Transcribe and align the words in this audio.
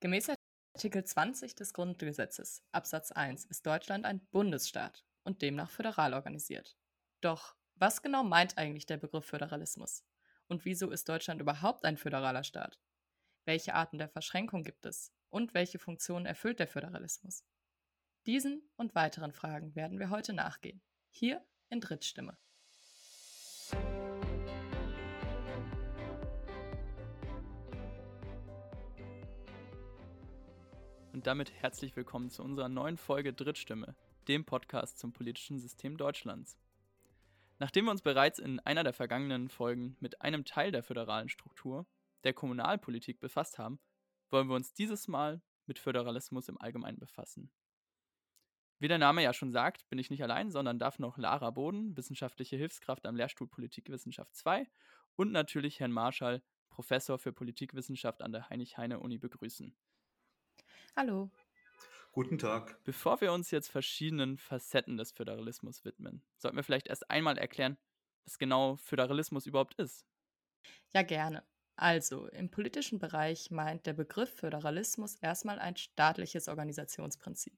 Gemäß 0.00 0.30
Artikel 0.74 1.02
20 1.02 1.56
des 1.56 1.72
Grundgesetzes 1.72 2.62
Absatz 2.70 3.10
1 3.10 3.46
ist 3.46 3.66
Deutschland 3.66 4.04
ein 4.04 4.24
Bundesstaat 4.26 5.04
und 5.24 5.42
demnach 5.42 5.70
föderal 5.70 6.14
organisiert. 6.14 6.76
Doch 7.20 7.56
was 7.74 8.00
genau 8.00 8.22
meint 8.22 8.58
eigentlich 8.58 8.86
der 8.86 8.96
Begriff 8.96 9.24
Föderalismus? 9.24 10.04
Und 10.46 10.64
wieso 10.64 10.92
ist 10.92 11.08
Deutschland 11.08 11.40
überhaupt 11.40 11.84
ein 11.84 11.96
föderaler 11.96 12.44
Staat? 12.44 12.78
Welche 13.44 13.74
Arten 13.74 13.98
der 13.98 14.08
Verschränkung 14.08 14.62
gibt 14.62 14.86
es? 14.86 15.12
Und 15.30 15.52
welche 15.52 15.80
Funktionen 15.80 16.26
erfüllt 16.26 16.60
der 16.60 16.68
Föderalismus? 16.68 17.44
Diesen 18.24 18.70
und 18.76 18.94
weiteren 18.94 19.32
Fragen 19.32 19.74
werden 19.74 19.98
wir 19.98 20.10
heute 20.10 20.32
nachgehen. 20.32 20.80
Hier 21.10 21.44
in 21.70 21.80
Drittstimme. 21.80 22.38
Damit 31.28 31.52
herzlich 31.52 31.94
willkommen 31.94 32.30
zu 32.30 32.42
unserer 32.42 32.70
neuen 32.70 32.96
Folge 32.96 33.34
Drittstimme, 33.34 33.94
dem 34.28 34.46
Podcast 34.46 34.98
zum 34.98 35.12
politischen 35.12 35.58
System 35.58 35.98
Deutschlands. 35.98 36.56
Nachdem 37.58 37.84
wir 37.84 37.90
uns 37.90 38.00
bereits 38.00 38.38
in 38.38 38.60
einer 38.60 38.82
der 38.82 38.94
vergangenen 38.94 39.50
Folgen 39.50 39.94
mit 40.00 40.22
einem 40.22 40.46
Teil 40.46 40.72
der 40.72 40.82
föderalen 40.82 41.28
Struktur, 41.28 41.86
der 42.24 42.32
Kommunalpolitik, 42.32 43.20
befasst 43.20 43.58
haben, 43.58 43.78
wollen 44.30 44.48
wir 44.48 44.54
uns 44.54 44.72
dieses 44.72 45.06
Mal 45.06 45.42
mit 45.66 45.78
Föderalismus 45.78 46.48
im 46.48 46.58
Allgemeinen 46.58 46.98
befassen. 46.98 47.50
Wie 48.78 48.88
der 48.88 48.96
Name 48.96 49.22
ja 49.22 49.34
schon 49.34 49.52
sagt, 49.52 49.86
bin 49.90 49.98
ich 49.98 50.08
nicht 50.08 50.22
allein, 50.22 50.50
sondern 50.50 50.78
darf 50.78 50.98
noch 50.98 51.18
Lara 51.18 51.50
Boden, 51.50 51.94
wissenschaftliche 51.94 52.56
Hilfskraft 52.56 53.04
am 53.04 53.16
Lehrstuhl 53.16 53.48
Politikwissenschaft 53.48 54.34
2 54.34 54.66
und 55.14 55.30
natürlich 55.32 55.78
Herrn 55.78 55.92
Marschall, 55.92 56.42
Professor 56.70 57.18
für 57.18 57.34
Politikwissenschaft 57.34 58.22
an 58.22 58.32
der 58.32 58.48
Heinrich-Heine-Uni 58.48 59.18
begrüßen. 59.18 59.76
Hallo. 60.98 61.30
Guten 62.10 62.38
Tag. 62.38 62.82
Bevor 62.82 63.20
wir 63.20 63.32
uns 63.32 63.52
jetzt 63.52 63.70
verschiedenen 63.70 64.36
Facetten 64.36 64.96
des 64.96 65.12
Föderalismus 65.12 65.84
widmen, 65.84 66.24
sollten 66.38 66.56
wir 66.56 66.64
vielleicht 66.64 66.88
erst 66.88 67.08
einmal 67.08 67.38
erklären, 67.38 67.78
was 68.24 68.36
genau 68.36 68.74
Föderalismus 68.78 69.46
überhaupt 69.46 69.74
ist. 69.74 70.04
Ja, 70.92 71.02
gerne. 71.02 71.44
Also, 71.76 72.26
im 72.26 72.50
politischen 72.50 72.98
Bereich 72.98 73.52
meint 73.52 73.86
der 73.86 73.92
Begriff 73.92 74.34
Föderalismus 74.34 75.14
erstmal 75.14 75.60
ein 75.60 75.76
staatliches 75.76 76.48
Organisationsprinzip. 76.48 77.56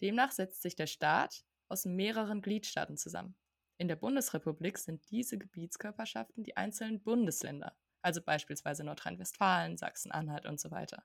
Demnach 0.00 0.32
setzt 0.32 0.60
sich 0.62 0.74
der 0.74 0.88
Staat 0.88 1.44
aus 1.68 1.84
mehreren 1.84 2.42
Gliedstaaten 2.42 2.96
zusammen. 2.96 3.36
In 3.76 3.86
der 3.86 3.94
Bundesrepublik 3.94 4.78
sind 4.78 5.08
diese 5.12 5.38
Gebietskörperschaften 5.38 6.42
die 6.42 6.56
einzelnen 6.56 7.04
Bundesländer, 7.04 7.76
also 8.02 8.20
beispielsweise 8.20 8.82
Nordrhein-Westfalen, 8.82 9.76
Sachsen-Anhalt 9.76 10.44
und 10.44 10.58
so 10.58 10.72
weiter. 10.72 11.04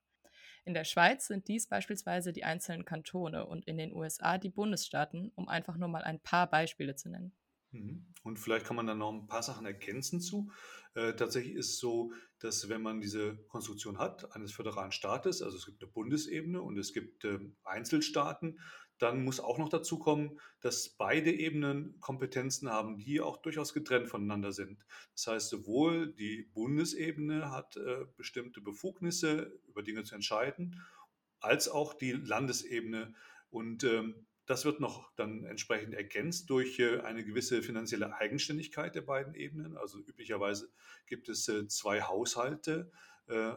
In 0.66 0.74
der 0.74 0.86
Schweiz 0.86 1.28
sind 1.28 1.48
dies 1.50 1.68
beispielsweise 1.68 2.32
die 2.32 2.46
einzelnen 2.46 2.86
Kantone 2.86 3.46
und 3.46 3.66
in 3.66 3.78
den 3.78 3.94
USA 3.94 4.38
die 4.38 4.50
Bundesstaaten, 4.50 5.32
um 5.36 5.50
einfach 5.50 5.76
nur 5.78 5.90
mal 5.90 6.04
ein 6.04 6.20
paar 6.20 6.50
Beispiele 6.50 6.96
zu 6.96 7.10
nennen. 7.10 7.36
Mhm. 7.74 8.06
Und 8.24 8.40
vielleicht 8.40 8.66
kann 8.66 8.76
man 8.76 8.88
da 8.88 8.96
noch 8.96 9.12
ein 9.12 9.28
paar 9.28 9.44
Sachen 9.44 9.66
ergänzen 9.66 10.22
zu. 10.22 10.52
Äh, 10.96 11.14
tatsächlich 11.16 11.56
ist 11.56 11.70
es 11.72 11.80
so, 11.80 12.14
dass 12.40 12.70
wenn 12.70 12.82
man 12.82 13.02
diese 13.02 13.36
Konstruktion 13.48 13.98
hat 13.98 14.34
eines 14.36 14.54
föderalen 14.54 14.92
Staates, 14.92 15.42
also 15.42 15.58
es 15.58 15.66
gibt 15.66 15.82
eine 15.82 15.92
Bundesebene 15.92 16.62
und 16.62 16.78
es 16.78 16.94
gibt 16.94 17.26
äh, 17.26 17.40
Einzelstaaten, 17.64 18.60
dann 19.00 19.24
muss 19.24 19.40
auch 19.40 19.58
noch 19.58 19.70
dazu 19.70 19.98
kommen, 19.98 20.40
dass 20.62 20.90
beide 20.90 21.32
Ebenen 21.32 22.00
Kompetenzen 22.00 22.70
haben, 22.70 22.98
die 22.98 23.22
auch 23.22 23.38
durchaus 23.38 23.74
getrennt 23.74 24.08
voneinander 24.08 24.54
sind. 24.54 24.86
Das 25.16 25.28
heißt, 25.28 25.50
sowohl 25.50 26.14
die 26.14 26.50
Bundesebene 26.54 27.52
hat 27.52 27.76
äh, 27.76 28.06
bestimmte 28.16 28.62
Befugnisse, 28.62 29.60
über 29.68 29.84
Dinge 29.84 30.04
zu 30.04 30.16
entscheiden, 30.16 30.80
als 31.40 31.68
auch 31.68 31.94
die 31.94 32.12
Landesebene. 32.12 33.14
Und 33.50 33.84
ähm, 33.84 34.28
das 34.46 34.66
wird 34.66 34.80
noch 34.80 35.14
dann 35.16 35.46
entsprechend 35.46 35.94
ergänzt 35.94 36.50
durch 36.50 36.80
äh, 36.80 37.00
eine 37.02 37.24
gewisse 37.24 37.62
finanzielle 37.62 38.16
Eigenständigkeit 38.16 38.94
der 38.96 39.02
beiden 39.02 39.36
Ebenen. 39.36 39.78
Also 39.78 40.00
üblicherweise 40.00 40.70
gibt 41.08 41.30
es 41.30 41.48
äh, 41.48 41.68
zwei 41.68 42.02
Haushalte, 42.02 42.92
äh, 43.28 43.54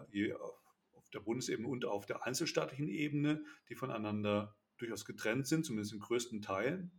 auf 0.93 1.11
der 1.11 1.21
Bundesebene 1.21 1.69
und 1.69 1.85
auf 1.85 2.07
der 2.07 2.25
einzelstaatlichen 2.25 2.89
Ebene, 2.89 3.45
die 3.69 3.75
voneinander 3.75 4.57
durchaus 4.79 5.05
getrennt 5.05 5.47
sind, 5.47 5.65
zumindest 5.65 5.93
in 5.93 6.01
größten 6.01 6.43
Teilen. 6.43 6.93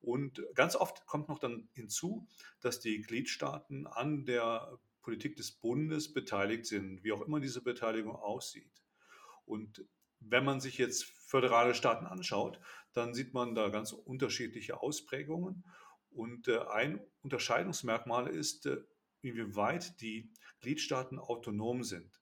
Und 0.00 0.42
ganz 0.54 0.76
oft 0.76 1.06
kommt 1.06 1.28
noch 1.28 1.38
dann 1.38 1.68
hinzu, 1.72 2.28
dass 2.60 2.80
die 2.80 3.00
Gliedstaaten 3.00 3.86
an 3.86 4.26
der 4.26 4.78
Politik 5.00 5.36
des 5.36 5.52
Bundes 5.52 6.12
beteiligt 6.12 6.66
sind, 6.66 7.02
wie 7.04 7.12
auch 7.12 7.22
immer 7.22 7.40
diese 7.40 7.62
Beteiligung 7.62 8.14
aussieht. 8.14 8.82
Und 9.44 9.84
wenn 10.20 10.44
man 10.44 10.60
sich 10.60 10.78
jetzt 10.78 11.04
föderale 11.04 11.74
Staaten 11.74 12.06
anschaut, 12.06 12.60
dann 12.92 13.14
sieht 13.14 13.34
man 13.34 13.54
da 13.54 13.68
ganz 13.68 13.92
unterschiedliche 13.92 14.80
Ausprägungen. 14.80 15.64
Und 16.10 16.48
äh, 16.48 16.60
ein 16.60 17.00
Unterscheidungsmerkmal 17.22 18.28
ist, 18.28 18.66
äh, 18.66 18.78
inwieweit 19.20 20.00
die 20.00 20.30
Gliedstaaten 20.60 21.18
autonom 21.18 21.82
sind. 21.82 22.20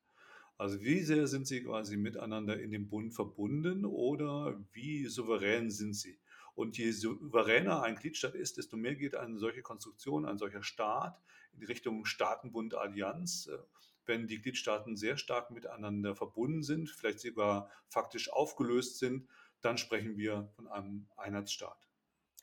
Also 0.56 0.80
wie 0.80 1.00
sehr 1.00 1.26
sind 1.26 1.46
sie 1.46 1.64
quasi 1.64 1.96
miteinander 1.96 2.58
in 2.60 2.70
dem 2.70 2.88
Bund 2.88 3.14
verbunden 3.14 3.84
oder 3.84 4.58
wie 4.72 5.06
souverän 5.06 5.70
sind 5.70 5.94
sie? 5.94 6.20
Und 6.54 6.78
je 6.78 6.92
souveräner 6.92 7.82
ein 7.82 7.96
Gliedstaat 7.96 8.34
ist, 8.34 8.58
desto 8.58 8.76
mehr 8.76 8.94
geht 8.94 9.16
eine 9.16 9.38
solche 9.38 9.62
Konstruktion, 9.62 10.26
ein 10.26 10.38
solcher 10.38 10.62
Staat 10.62 11.20
in 11.52 11.64
Richtung 11.64 12.04
Staatenbund-Allianz. 12.04 13.50
Wenn 14.06 14.26
die 14.26 14.40
Gliedstaaten 14.40 14.96
sehr 14.96 15.16
stark 15.16 15.50
miteinander 15.50 16.16
verbunden 16.16 16.62
sind, 16.62 16.90
vielleicht 16.90 17.20
sogar 17.20 17.70
faktisch 17.88 18.32
aufgelöst 18.32 18.98
sind, 18.98 19.28
dann 19.60 19.78
sprechen 19.78 20.16
wir 20.16 20.50
von 20.56 20.66
einem 20.68 21.08
Einheitsstaat. 21.16 21.88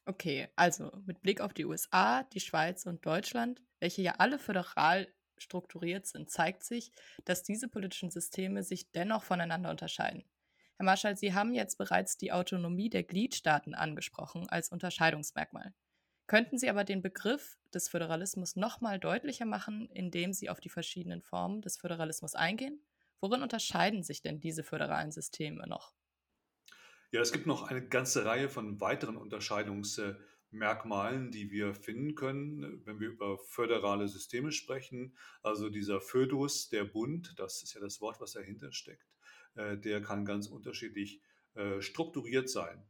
Okay, 0.06 0.48
also 0.56 0.92
mit 1.06 1.22
Blick 1.22 1.42
auf 1.42 1.54
die 1.54 1.66
USA, 1.66 2.24
die 2.24 2.40
Schweiz 2.40 2.86
und 2.86 3.06
Deutschland, 3.06 3.62
welche 3.80 4.02
ja 4.02 4.16
alle 4.18 4.40
föderal 4.40 5.08
strukturiert 5.38 6.08
sind, 6.08 6.30
zeigt 6.30 6.64
sich, 6.64 6.92
dass 7.26 7.44
diese 7.44 7.68
politischen 7.68 8.10
Systeme 8.10 8.64
sich 8.64 8.92
dennoch 8.92 9.24
voneinander 9.24 9.70
unterscheiden. 9.70 10.24
Herr 10.78 10.86
Marschall, 10.86 11.18
Sie 11.18 11.34
haben 11.34 11.54
jetzt 11.54 11.78
bereits 11.78 12.18
die 12.18 12.32
Autonomie 12.32 12.90
der 12.90 13.04
Gliedstaaten 13.04 13.76
angesprochen 13.76 14.48
als 14.50 14.72
Unterscheidungsmerkmal. 14.72 15.74
Könnten 16.30 16.60
Sie 16.60 16.70
aber 16.70 16.84
den 16.84 17.02
Begriff 17.02 17.58
des 17.74 17.90
Föderalismus 17.90 18.56
nochmal 18.56 19.00
deutlicher 19.00 19.46
machen, 19.46 19.90
indem 19.92 20.32
Sie 20.32 20.52
auf 20.52 20.60
die 20.60 20.70
verschiedenen 20.70 21.24
Formen 21.24 21.64
des 21.64 21.78
Föderalismus 21.78 22.36
eingehen? 22.36 22.86
Worin 23.20 23.42
unterscheiden 23.42 24.04
sich 24.04 24.22
denn 24.22 24.40
diese 24.40 24.64
föderalen 24.64 25.12
Systeme 25.12 25.66
noch? 25.66 25.92
Ja, 27.10 27.22
es 27.22 27.32
gibt 27.32 27.48
noch 27.48 27.64
eine 27.64 27.84
ganze 27.84 28.26
Reihe 28.26 28.48
von 28.48 28.80
weiteren 28.80 29.18
Unterscheidungsmerkmalen 29.18 30.24
Merkmalen, 30.52 31.32
die 31.32 31.50
wir 31.50 31.74
finden 31.74 32.14
können, 32.14 32.86
wenn 32.86 33.00
wir 33.00 33.10
über 33.10 33.40
föderale 33.40 34.08
Systeme 34.08 34.52
sprechen. 34.52 35.18
Also 35.42 35.70
dieser 35.70 36.00
Födus, 36.00 36.70
der 36.70 36.86
Bund, 36.86 37.34
das 37.38 37.64
ist 37.64 37.74
ja 37.74 37.82
das 37.82 38.02
Wort, 38.02 38.22
was 38.22 38.34
dahinter 38.34 38.72
steckt, 38.72 39.08
äh, 39.56 39.80
der 39.80 40.04
kann 40.04 40.26
ganz 40.26 40.46
unterschiedlich 40.46 41.24
äh, 41.56 41.82
strukturiert 41.82 42.50
sein. 42.50 42.86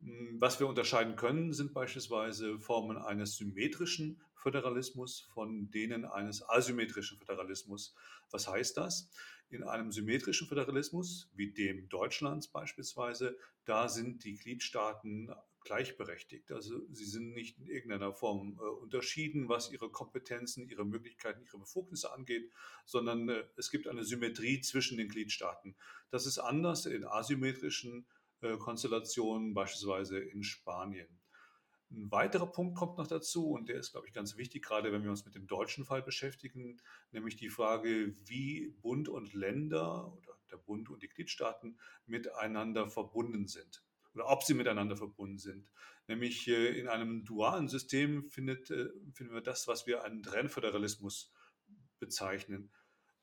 Hm, 0.00 0.40
was 0.40 0.60
wir 0.60 0.66
unterscheiden 0.66 1.16
können, 1.16 1.52
sind 1.52 1.72
beispielsweise 1.72 2.58
Formen 2.58 2.98
eines 2.98 3.36
symmetrischen 3.36 4.20
Föderalismus 4.34 5.28
von 5.32 5.70
denen 5.70 6.04
eines 6.04 6.48
asymmetrischen 6.48 7.18
Föderalismus. 7.18 7.94
Was 8.30 8.46
heißt 8.46 8.76
das? 8.76 9.10
In 9.48 9.64
einem 9.64 9.92
symmetrischen 9.92 10.46
Föderalismus, 10.46 11.30
wie 11.34 11.52
dem 11.52 11.88
Deutschlands 11.88 12.48
beispielsweise, 12.48 13.36
da 13.64 13.88
sind 13.88 14.24
die 14.24 14.34
Gliedstaaten 14.34 15.32
gleichberechtigt. 15.66 16.52
Also 16.52 16.80
sie 16.92 17.04
sind 17.04 17.34
nicht 17.34 17.58
in 17.58 17.66
irgendeiner 17.66 18.12
Form 18.12 18.58
äh, 18.58 18.62
unterschieden, 18.62 19.48
was 19.48 19.72
ihre 19.72 19.90
Kompetenzen, 19.90 20.68
ihre 20.68 20.84
Möglichkeiten, 20.84 21.42
ihre 21.44 21.58
Befugnisse 21.58 22.12
angeht, 22.12 22.50
sondern 22.84 23.28
äh, 23.28 23.44
es 23.56 23.70
gibt 23.70 23.88
eine 23.88 24.04
Symmetrie 24.04 24.60
zwischen 24.60 24.96
den 24.96 25.08
Gliedstaaten. 25.08 25.74
Das 26.10 26.24
ist 26.24 26.38
anders 26.38 26.86
in 26.86 27.04
asymmetrischen 27.04 28.06
Konstellationen, 28.58 29.54
beispielsweise 29.54 30.18
in 30.18 30.42
Spanien. 30.42 31.08
Ein 31.90 32.10
weiterer 32.10 32.50
Punkt 32.50 32.76
kommt 32.76 32.98
noch 32.98 33.06
dazu 33.06 33.50
und 33.50 33.68
der 33.68 33.76
ist, 33.76 33.92
glaube 33.92 34.08
ich, 34.08 34.12
ganz 34.12 34.36
wichtig, 34.36 34.64
gerade 34.64 34.92
wenn 34.92 35.02
wir 35.02 35.10
uns 35.10 35.24
mit 35.24 35.34
dem 35.34 35.46
deutschen 35.46 35.84
Fall 35.84 36.02
beschäftigen, 36.02 36.80
nämlich 37.12 37.36
die 37.36 37.48
Frage, 37.48 38.12
wie 38.26 38.74
Bund 38.82 39.08
und 39.08 39.34
Länder 39.34 40.12
oder 40.12 40.36
der 40.50 40.56
Bund 40.56 40.90
und 40.90 41.02
die 41.02 41.08
Gliedstaaten 41.08 41.78
miteinander 42.06 42.88
verbunden 42.88 43.46
sind 43.46 43.84
oder 44.16 44.28
ob 44.28 44.42
sie 44.42 44.54
miteinander 44.54 44.96
verbunden 44.96 45.38
sind. 45.38 45.68
Nämlich 46.08 46.48
äh, 46.48 46.78
in 46.78 46.88
einem 46.88 47.24
dualen 47.24 47.68
System 47.68 48.30
findet, 48.30 48.70
äh, 48.70 48.88
finden 49.12 49.34
wir 49.34 49.42
das, 49.42 49.68
was 49.68 49.86
wir 49.86 50.04
einen 50.04 50.22
Trennföderalismus 50.22 51.32
bezeichnen. 51.98 52.70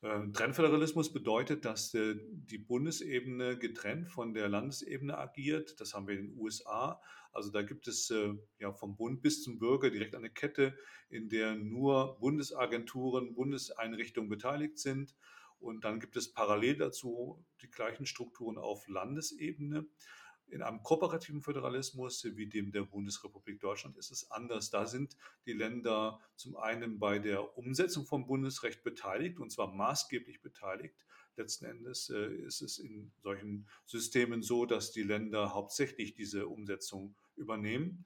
Ähm, 0.03 0.33
Trennföderalismus 0.33 1.13
bedeutet, 1.13 1.63
dass 1.63 1.93
äh, 1.93 2.15
die 2.19 2.57
Bundesebene 2.57 3.57
getrennt 3.57 4.09
von 4.09 4.33
der 4.33 4.49
Landesebene 4.49 5.17
agiert. 5.17 5.79
Das 5.79 5.93
haben 5.93 6.07
wir 6.07 6.19
in 6.19 6.27
den 6.27 6.37
USA. 6.37 7.01
Also 7.31 7.49
da 7.49 7.63
gibt 7.63 7.87
es 7.87 8.13
ja 8.59 8.73
vom 8.73 8.95
Bund 8.95 9.23
bis 9.23 9.41
zum 9.41 9.57
Bürger 9.57 9.89
direkt 9.89 10.13
eine 10.13 10.29
Kette, 10.29 10.77
in 11.09 11.29
der 11.29 11.55
nur 11.55 12.19
Bundesagenturen, 12.19 13.33
Bundeseinrichtungen 13.33 14.29
beteiligt 14.29 14.77
sind 14.77 15.15
Und 15.59 15.83
dann 15.83 15.99
gibt 15.99 16.15
es 16.15 16.31
parallel 16.31 16.77
dazu 16.77 17.43
die 17.61 17.71
gleichen 17.71 18.05
Strukturen 18.05 18.59
auf 18.59 18.87
Landesebene. 18.87 19.87
In 20.53 20.61
einem 20.61 20.83
kooperativen 20.83 21.41
Föderalismus 21.41 22.23
wie 22.35 22.45
dem 22.45 22.71
der 22.71 22.83
Bundesrepublik 22.83 23.59
Deutschland 23.59 23.97
ist 23.97 24.11
es 24.11 24.29
anders. 24.29 24.69
Da 24.69 24.85
sind 24.85 25.17
die 25.47 25.53
Länder 25.53 26.19
zum 26.35 26.55
einen 26.57 26.99
bei 26.99 27.17
der 27.17 27.57
Umsetzung 27.57 28.05
vom 28.05 28.27
Bundesrecht 28.27 28.83
beteiligt 28.83 29.39
und 29.39 29.51
zwar 29.51 29.73
maßgeblich 29.73 30.41
beteiligt. 30.43 31.07
Letzten 31.37 31.65
Endes 31.65 32.11
äh, 32.11 32.35
ist 32.35 32.61
es 32.61 32.77
in 32.77 33.11
solchen 33.23 33.67
Systemen 33.87 34.43
so, 34.43 34.67
dass 34.67 34.91
die 34.91 35.01
Länder 35.01 35.55
hauptsächlich 35.55 36.13
diese 36.13 36.47
Umsetzung 36.47 37.15
übernehmen. 37.35 38.05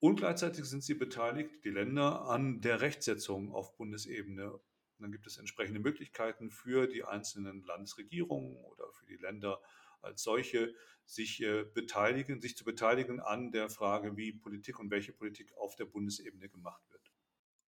Und 0.00 0.16
gleichzeitig 0.16 0.64
sind 0.64 0.82
sie 0.82 0.94
beteiligt, 0.94 1.64
die 1.64 1.70
Länder, 1.70 2.22
an 2.22 2.60
der 2.62 2.80
Rechtsetzung 2.80 3.54
auf 3.54 3.76
Bundesebene. 3.76 4.54
Und 4.54 4.62
dann 4.98 5.12
gibt 5.12 5.28
es 5.28 5.36
entsprechende 5.36 5.78
Möglichkeiten 5.78 6.50
für 6.50 6.88
die 6.88 7.04
einzelnen 7.04 7.62
Landesregierungen 7.62 8.56
oder 8.56 8.90
für 8.90 9.06
die 9.06 9.18
Länder 9.18 9.60
als 10.02 10.22
solche, 10.22 10.74
sich 11.04 11.42
äh, 11.42 11.64
beteiligen, 11.64 12.40
sich 12.40 12.56
zu 12.56 12.64
beteiligen 12.64 13.20
an 13.20 13.50
der 13.52 13.68
Frage, 13.68 14.16
wie 14.16 14.32
Politik 14.32 14.78
und 14.78 14.90
welche 14.90 15.12
Politik 15.12 15.52
auf 15.56 15.76
der 15.76 15.86
Bundesebene 15.86 16.48
gemacht 16.48 16.82
wird. 16.90 17.10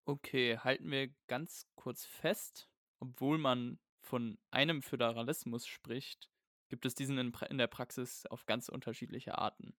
Okay, 0.05 0.59
halten 0.59 0.91
wir 0.91 1.11
ganz 1.27 1.69
kurz 1.75 2.05
fest, 2.05 2.69
obwohl 2.99 3.39
man 3.39 3.79
von 4.01 4.39
einem 4.51 4.83
Föderalismus 4.83 5.67
spricht, 5.67 6.31
gibt 6.69 6.87
es 6.87 6.95
diesen 6.95 7.19
in, 7.19 7.33
in 7.51 7.59
der 7.59 7.67
Praxis 7.67 8.27
auf 8.27 8.47
ganz 8.47 8.69
unterschiedliche 8.69 9.39
Arten. 9.39 9.75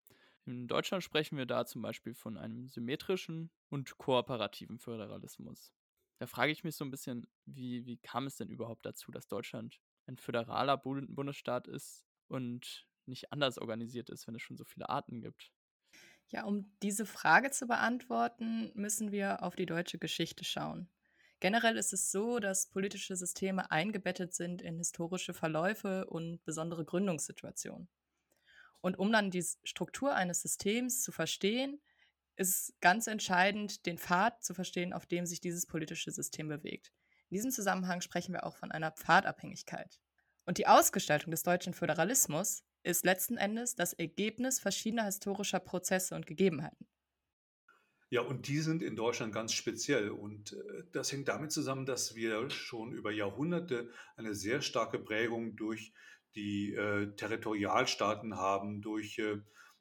In 0.45 0.67
Deutschland 0.67 1.03
sprechen 1.03 1.37
wir 1.37 1.45
da 1.45 1.65
zum 1.65 1.81
Beispiel 1.81 2.13
von 2.13 2.37
einem 2.37 2.67
symmetrischen 2.67 3.49
und 3.69 3.97
kooperativen 3.97 4.77
Föderalismus. 4.77 5.73
Da 6.19 6.27
frage 6.27 6.51
ich 6.51 6.63
mich 6.63 6.75
so 6.75 6.85
ein 6.85 6.91
bisschen, 6.91 7.27
wie, 7.45 7.85
wie 7.85 7.97
kam 7.97 8.27
es 8.27 8.35
denn 8.35 8.49
überhaupt 8.49 8.85
dazu, 8.85 9.11
dass 9.11 9.27
Deutschland 9.27 9.79
ein 10.05 10.17
föderaler 10.17 10.77
Bundesstaat 10.77 11.67
ist 11.67 12.05
und 12.27 12.87
nicht 13.05 13.31
anders 13.31 13.57
organisiert 13.57 14.09
ist, 14.09 14.27
wenn 14.27 14.35
es 14.35 14.41
schon 14.41 14.57
so 14.57 14.65
viele 14.65 14.89
Arten 14.89 15.21
gibt? 15.21 15.51
Ja, 16.27 16.45
um 16.45 16.71
diese 16.81 17.05
Frage 17.05 17.51
zu 17.51 17.67
beantworten, 17.67 18.71
müssen 18.73 19.11
wir 19.11 19.43
auf 19.43 19.55
die 19.55 19.65
deutsche 19.65 19.99
Geschichte 19.99 20.43
schauen. 20.43 20.89
Generell 21.39 21.77
ist 21.77 21.93
es 21.93 22.09
so, 22.09 22.39
dass 22.39 22.69
politische 22.69 23.15
Systeme 23.15 23.69
eingebettet 23.69 24.33
sind 24.33 24.61
in 24.61 24.77
historische 24.77 25.33
Verläufe 25.33 26.05
und 26.07 26.43
besondere 26.45 26.85
Gründungssituationen. 26.85 27.89
Und 28.81 28.97
um 28.97 29.11
dann 29.11 29.29
die 29.29 29.45
Struktur 29.63 30.15
eines 30.15 30.41
Systems 30.41 31.03
zu 31.03 31.11
verstehen, 31.11 31.81
ist 32.35 32.73
ganz 32.81 33.07
entscheidend, 33.07 33.85
den 33.85 33.97
Pfad 33.97 34.43
zu 34.43 34.53
verstehen, 34.53 34.93
auf 34.93 35.05
dem 35.05 35.25
sich 35.25 35.39
dieses 35.39 35.67
politische 35.67 36.11
System 36.11 36.47
bewegt. 36.47 36.91
In 37.29 37.35
diesem 37.35 37.51
Zusammenhang 37.51 38.01
sprechen 38.01 38.33
wir 38.33 38.45
auch 38.45 38.55
von 38.55 38.71
einer 38.71 38.91
Pfadabhängigkeit. 38.91 39.99
Und 40.45 40.57
die 40.57 40.67
Ausgestaltung 40.67 41.31
des 41.31 41.43
deutschen 41.43 41.73
Föderalismus 41.73 42.63
ist 42.83 43.05
letzten 43.05 43.37
Endes 43.37 43.75
das 43.75 43.93
Ergebnis 43.93 44.59
verschiedener 44.59 45.05
historischer 45.05 45.59
Prozesse 45.59 46.15
und 46.15 46.27
Gegebenheiten. 46.27 46.85
Ja, 48.09 48.21
und 48.21 48.47
die 48.47 48.59
sind 48.59 48.83
in 48.83 48.95
Deutschland 48.95 49.33
ganz 49.33 49.53
speziell. 49.53 50.11
Und 50.11 50.53
äh, 50.53 50.83
das 50.91 51.11
hängt 51.11 51.29
damit 51.29 51.51
zusammen, 51.51 51.85
dass 51.85 52.13
wir 52.13 52.47
schon 52.49 52.91
über 52.91 53.11
Jahrhunderte 53.11 53.89
eine 54.17 54.35
sehr 54.35 54.61
starke 54.61 54.99
Prägung 54.99 55.55
durch 55.55 55.93
die 56.35 56.73
äh, 56.73 57.15
Territorialstaaten 57.15 58.37
haben, 58.37 58.81
durch 58.81 59.17
äh, 59.17 59.37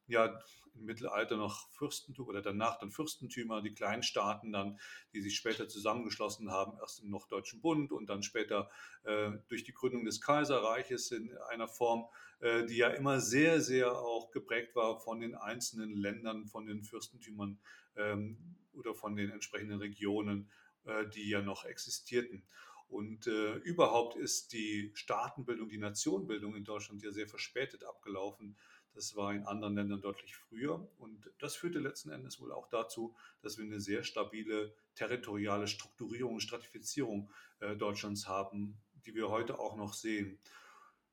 ja, 0.06 0.40
im 0.74 0.84
Mittelalter 0.84 1.36
noch 1.36 1.70
Fürstentum 1.70 2.28
oder 2.28 2.42
danach 2.42 2.78
dann 2.78 2.90
Fürstentümer, 2.90 3.62
die 3.62 3.74
kleinen 3.74 4.02
Staaten 4.02 4.52
dann, 4.52 4.78
die 5.12 5.20
sich 5.20 5.36
später 5.36 5.68
zusammengeschlossen 5.68 6.50
haben, 6.50 6.78
erst 6.78 7.02
im 7.02 7.10
Norddeutschen 7.10 7.60
Bund 7.60 7.92
und 7.92 8.08
dann 8.08 8.22
später 8.22 8.70
äh, 9.04 9.32
durch 9.48 9.64
die 9.64 9.72
Gründung 9.72 10.04
des 10.04 10.20
Kaiserreiches 10.20 11.10
in 11.12 11.36
einer 11.50 11.68
Form, 11.68 12.06
äh, 12.40 12.64
die 12.66 12.76
ja 12.76 12.88
immer 12.88 13.20
sehr, 13.20 13.60
sehr 13.60 13.92
auch 13.92 14.30
geprägt 14.30 14.74
war 14.74 14.98
von 15.00 15.20
den 15.20 15.34
einzelnen 15.34 15.94
Ländern, 15.94 16.46
von 16.46 16.66
den 16.66 16.82
Fürstentümern 16.82 17.58
ähm, 17.96 18.56
oder 18.72 18.94
von 18.94 19.16
den 19.16 19.30
entsprechenden 19.30 19.78
Regionen, 19.78 20.50
äh, 20.84 21.06
die 21.08 21.28
ja 21.28 21.42
noch 21.42 21.64
existierten. 21.64 22.44
Und 22.88 23.26
äh, 23.26 23.54
überhaupt 23.54 24.16
ist 24.16 24.52
die 24.52 24.90
Staatenbildung, 24.94 25.70
die 25.70 25.78
Nationenbildung 25.78 26.54
in 26.54 26.64
Deutschland 26.64 27.02
ja 27.02 27.10
sehr 27.10 27.26
verspätet 27.26 27.84
abgelaufen. 27.84 28.54
Das 28.94 29.16
war 29.16 29.32
in 29.32 29.46
anderen 29.46 29.74
Ländern 29.74 30.00
deutlich 30.00 30.36
früher. 30.36 30.86
Und 30.98 31.30
das 31.38 31.56
führte 31.56 31.78
letzten 31.78 32.10
Endes 32.10 32.40
wohl 32.40 32.52
auch 32.52 32.68
dazu, 32.68 33.14
dass 33.42 33.58
wir 33.58 33.64
eine 33.64 33.80
sehr 33.80 34.04
stabile 34.04 34.74
territoriale 34.94 35.66
Strukturierung 35.66 36.40
Stratifizierung 36.40 37.30
äh, 37.60 37.76
Deutschlands 37.76 38.28
haben, 38.28 38.76
die 39.06 39.14
wir 39.14 39.28
heute 39.28 39.58
auch 39.58 39.76
noch 39.76 39.94
sehen. 39.94 40.38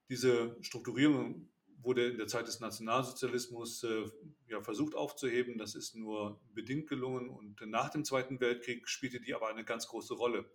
Diese 0.10 0.58
Strukturierung 0.62 1.50
wurde 1.82 2.08
in 2.10 2.18
der 2.18 2.28
Zeit 2.28 2.48
des 2.48 2.60
Nationalsozialismus 2.60 3.84
äh, 3.84 4.10
ja, 4.48 4.62
versucht 4.62 4.96
aufzuheben. 4.96 5.58
Das 5.58 5.76
ist 5.76 5.96
nur 5.96 6.42
bedingt 6.54 6.88
gelungen. 6.88 7.30
Und 7.30 7.62
nach 7.62 7.90
dem 7.90 8.04
Zweiten 8.04 8.40
Weltkrieg 8.42 8.88
spielte 8.90 9.22
die 9.22 9.34
aber 9.34 9.48
eine 9.48 9.64
ganz 9.64 9.88
große 9.88 10.14
Rolle. 10.14 10.46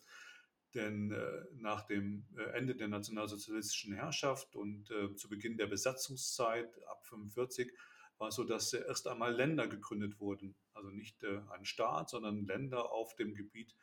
Denn 0.75 1.12
äh, 1.12 1.44
nach 1.55 1.87
dem 1.87 2.26
äh, 2.37 2.43
Ende 2.56 2.75
der 2.75 2.88
nationalsozialistischen 2.88 3.94
Herrschaft 3.94 4.56
und 4.56 4.91
äh, 4.91 5.15
zu 5.15 5.29
Beginn 5.29 5.56
der 5.56 5.69
Besatzungszeit 5.69 6.67
ab 6.88 7.03
1945 7.05 7.73
war 8.19 8.29
es 8.29 8.35
so, 8.35 8.44
dass 8.44 8.73
erst 8.73 9.06
einmal 9.09 9.35
Länder 9.35 9.67
gegründet 9.69 10.21
wurden. 10.21 10.55
Also 10.73 10.91
nicht 10.91 11.23
äh, 11.23 11.41
ein 11.50 11.65
Staat, 11.65 12.11
sondern 12.11 12.47
Länder 12.47 12.91
auf 12.91 13.15
dem 13.17 13.35
Gebiet 13.35 13.76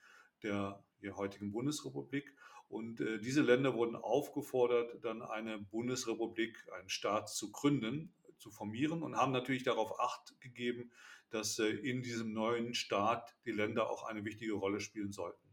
der, 0.43 0.83
der 1.01 1.15
heutigen 1.17 1.51
Bundesrepublik. 1.51 2.35
Und 2.67 3.01
äh, 3.01 3.19
diese 3.19 3.41
Länder 3.41 3.73
wurden 3.73 3.95
aufgefordert, 3.95 5.03
dann 5.03 5.21
eine 5.21 5.59
Bundesrepublik, 5.59 6.57
einen 6.77 6.89
Staat 6.89 7.29
zu 7.29 7.51
gründen, 7.51 8.13
zu 8.37 8.49
formieren 8.49 9.03
und 9.03 9.15
haben 9.15 9.31
natürlich 9.31 9.63
darauf 9.63 9.99
acht 9.99 10.39
gegeben, 10.39 10.91
dass 11.29 11.59
äh, 11.59 11.67
in 11.67 12.01
diesem 12.01 12.33
neuen 12.33 12.73
Staat 12.73 13.35
die 13.45 13.51
Länder 13.51 13.89
auch 13.89 14.03
eine 14.03 14.25
wichtige 14.25 14.53
Rolle 14.53 14.79
spielen 14.79 15.11
sollten. 15.11 15.50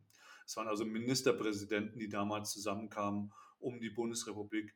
Es 0.48 0.56
waren 0.56 0.66
also 0.66 0.86
Ministerpräsidenten, 0.86 1.98
die 1.98 2.08
damals 2.08 2.52
zusammenkamen, 2.52 3.34
um 3.58 3.80
die 3.80 3.90
Bundesrepublik 3.90 4.74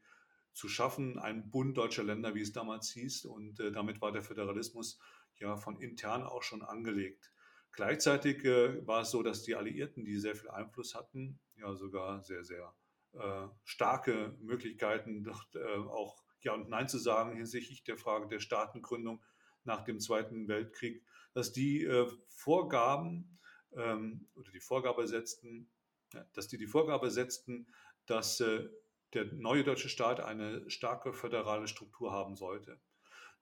zu 0.53 0.69
schaffen, 0.69 1.19
ein 1.19 1.49
Bund 1.49 1.79
deutscher 1.79 2.05
Länder, 2.05 2.35
wie 2.35 2.43
es 2.43 2.53
damals 2.53 2.91
hieß. 2.91 3.25
Und 3.25 3.59
äh, 3.59 3.73
damit 3.73 4.03
war 4.03 4.13
der 4.13 4.21
Föderalismus 4.21 5.01
ja 5.37 5.57
von 5.57 5.81
intern 5.81 6.25
auch 6.25 6.43
schon 6.43 6.61
angelegt. 6.61 7.33
Gleichzeitig 7.71 8.45
äh, 8.45 8.87
war 8.87 9.01
es 9.01 9.13
so, 9.13 9.23
dass 9.23 9.45
die 9.45 9.55
Alliierten, 9.55 10.05
die 10.05 10.19
sehr 10.19 10.37
viel 10.37 10.51
Einfluss 10.51 10.95
hatten, 10.95 11.41
ja 11.57 11.75
sogar 11.75 12.21
sehr, 12.21 12.45
sehr 12.45 12.75
äh, 13.15 13.49
starke 13.65 14.37
Möglichkeiten, 14.41 15.25
doch, 15.25 15.43
äh, 15.55 15.79
auch 15.89 16.23
Ja 16.43 16.53
und 16.53 16.69
Nein 16.69 16.87
zu 16.91 16.99
sagen 16.99 17.35
hinsichtlich 17.35 17.83
der 17.83 17.97
Frage 17.97 18.29
der 18.29 18.41
Staatengründung 18.41 19.25
nach 19.65 19.85
dem 19.85 20.01
Zweiten 20.01 20.49
Weltkrieg, 20.49 21.03
dass 21.33 21.51
die 21.51 21.83
äh, 21.83 22.07
Vorgaben 22.29 23.32
ähm, 23.77 24.29
oder 24.35 24.51
die 24.53 24.61
Vorgabe 24.61 25.07
setzten, 25.07 25.71
ja, 26.13 26.25
dass 26.35 26.49
die 26.49 26.59
die 26.59 26.67
Vorgabe 26.67 27.11
setzten, 27.11 27.67
dass 28.07 28.41
äh, 28.41 28.69
der 29.15 29.27
neue 29.33 29.65
deutsche 29.65 29.89
Staat 29.89 30.21
eine 30.21 30.69
starke 30.71 31.13
föderale 31.13 31.69
Struktur 31.69 32.13
haben 32.13 32.37
sollte. 32.37 32.81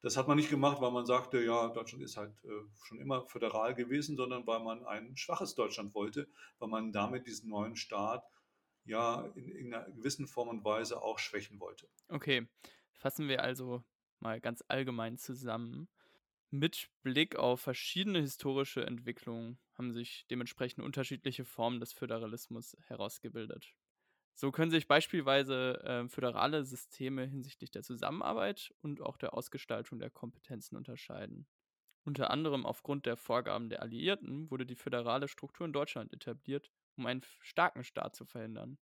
Das 0.02 0.16
hat 0.16 0.28
man 0.28 0.38
nicht 0.38 0.50
gemacht, 0.50 0.80
weil 0.80 0.92
man 0.92 1.04
sagte, 1.04 1.42
ja, 1.42 1.68
Deutschland 1.68 2.02
ist 2.02 2.16
halt 2.16 2.32
äh, 2.44 2.48
schon 2.84 2.98
immer 2.98 3.26
föderal 3.26 3.74
gewesen, 3.74 4.16
sondern 4.16 4.46
weil 4.46 4.60
man 4.60 4.84
ein 4.86 5.16
schwaches 5.16 5.54
Deutschland 5.54 5.94
wollte, 5.94 6.26
weil 6.58 6.68
man 6.68 6.90
damit 6.90 7.26
diesen 7.26 7.50
neuen 7.50 7.76
Staat 7.76 8.24
ja 8.84 9.26
in, 9.34 9.50
in 9.50 9.74
einer 9.74 9.90
gewissen 9.90 10.26
Form 10.26 10.48
und 10.48 10.64
Weise 10.64 11.02
auch 11.02 11.18
schwächen 11.18 11.60
wollte. 11.60 11.86
Okay, 12.08 12.48
fassen 12.94 13.28
wir 13.28 13.42
also 13.42 13.84
mal 14.20 14.40
ganz 14.40 14.64
allgemein 14.68 15.18
zusammen. 15.18 15.88
Mit 16.48 16.88
Blick 17.02 17.36
auf 17.36 17.60
verschiedene 17.60 18.20
historische 18.20 18.84
Entwicklungen 18.84 19.58
haben 19.80 19.92
sich 19.92 20.26
dementsprechend 20.30 20.84
unterschiedliche 20.84 21.46
Formen 21.46 21.80
des 21.80 21.94
Föderalismus 21.94 22.76
herausgebildet. 22.86 23.74
So 24.34 24.52
können 24.52 24.70
sich 24.70 24.86
beispielsweise 24.86 25.82
äh, 25.82 26.06
föderale 26.06 26.64
Systeme 26.64 27.24
hinsichtlich 27.24 27.70
der 27.70 27.82
Zusammenarbeit 27.82 28.74
und 28.82 29.00
auch 29.00 29.16
der 29.16 29.32
Ausgestaltung 29.32 29.98
der 29.98 30.10
Kompetenzen 30.10 30.76
unterscheiden. 30.76 31.46
Unter 32.04 32.30
anderem 32.30 32.66
aufgrund 32.66 33.06
der 33.06 33.16
Vorgaben 33.16 33.70
der 33.70 33.80
Alliierten 33.80 34.50
wurde 34.50 34.66
die 34.66 34.74
föderale 34.74 35.28
Struktur 35.28 35.66
in 35.66 35.72
Deutschland 35.72 36.12
etabliert, 36.12 36.70
um 36.98 37.06
einen 37.06 37.22
starken 37.40 37.82
Staat 37.82 38.14
zu 38.14 38.26
verhindern. 38.26 38.76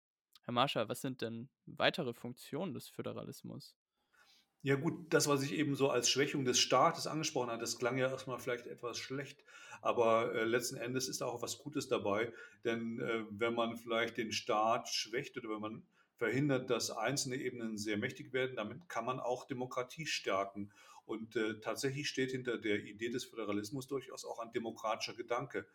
Herr 0.45 0.55
Marschall, 0.55 0.88
was 0.88 1.03
sind 1.03 1.21
denn 1.21 1.50
weitere 1.67 2.15
Funktionen 2.15 2.73
des 2.73 2.88
Föderalismus? 2.88 3.76
Ja 4.66 4.75
gut, 4.75 5.14
das, 5.14 5.28
was 5.28 5.44
ich 5.44 5.52
eben 5.52 5.76
so 5.76 5.90
als 5.90 6.11
Schwächung 6.11 6.44
des 6.44 6.58
Staates 6.58 7.06
angesprochen 7.06 7.50
habe, 7.50 7.61
das 7.61 7.78
klang 7.78 7.99
ja 7.99 8.11
erstmal 8.11 8.40
vielleicht 8.40 8.66
etwas 8.66 8.99
schlecht, 8.99 9.44
aber 9.80 10.35
äh, 10.35 10.42
letzten 10.42 10.75
Endes 10.75 11.06
ist 11.06 11.23
auch 11.23 11.40
was 11.40 11.58
Gutes 11.58 11.87
dabei, 11.87 12.32
denn 12.64 12.99
äh, 12.99 13.23
wenn 13.30 13.54
man 13.54 13.76
vielleicht 13.76 14.16
den 14.16 14.32
Staat 14.32 14.88
schwächt 14.88 15.38
oder 15.38 15.50
wenn 15.50 15.61
man 15.61 15.87
verhindert, 16.16 16.68
dass 16.68 16.90
einzelne 16.90 17.37
Ebenen 17.37 17.78
sehr 17.78 17.96
mächtig 17.96 18.32
werden, 18.32 18.56
damit 18.56 18.88
kann 18.88 19.04
man 19.04 19.20
auch 19.20 19.46
Demokratie 19.46 20.04
stärken. 20.04 20.73
Und 21.04 21.37
äh, 21.37 21.61
tatsächlich 21.61 22.08
steht 22.08 22.32
hinter 22.32 22.58
der 22.58 22.82
Idee 22.82 23.11
des 23.11 23.25
Föderalismus 23.25 23.87
durchaus 23.87 24.25
auch 24.25 24.40
ein 24.40 24.52
demokratischer 24.52 25.14
Gedanke. 25.14 25.68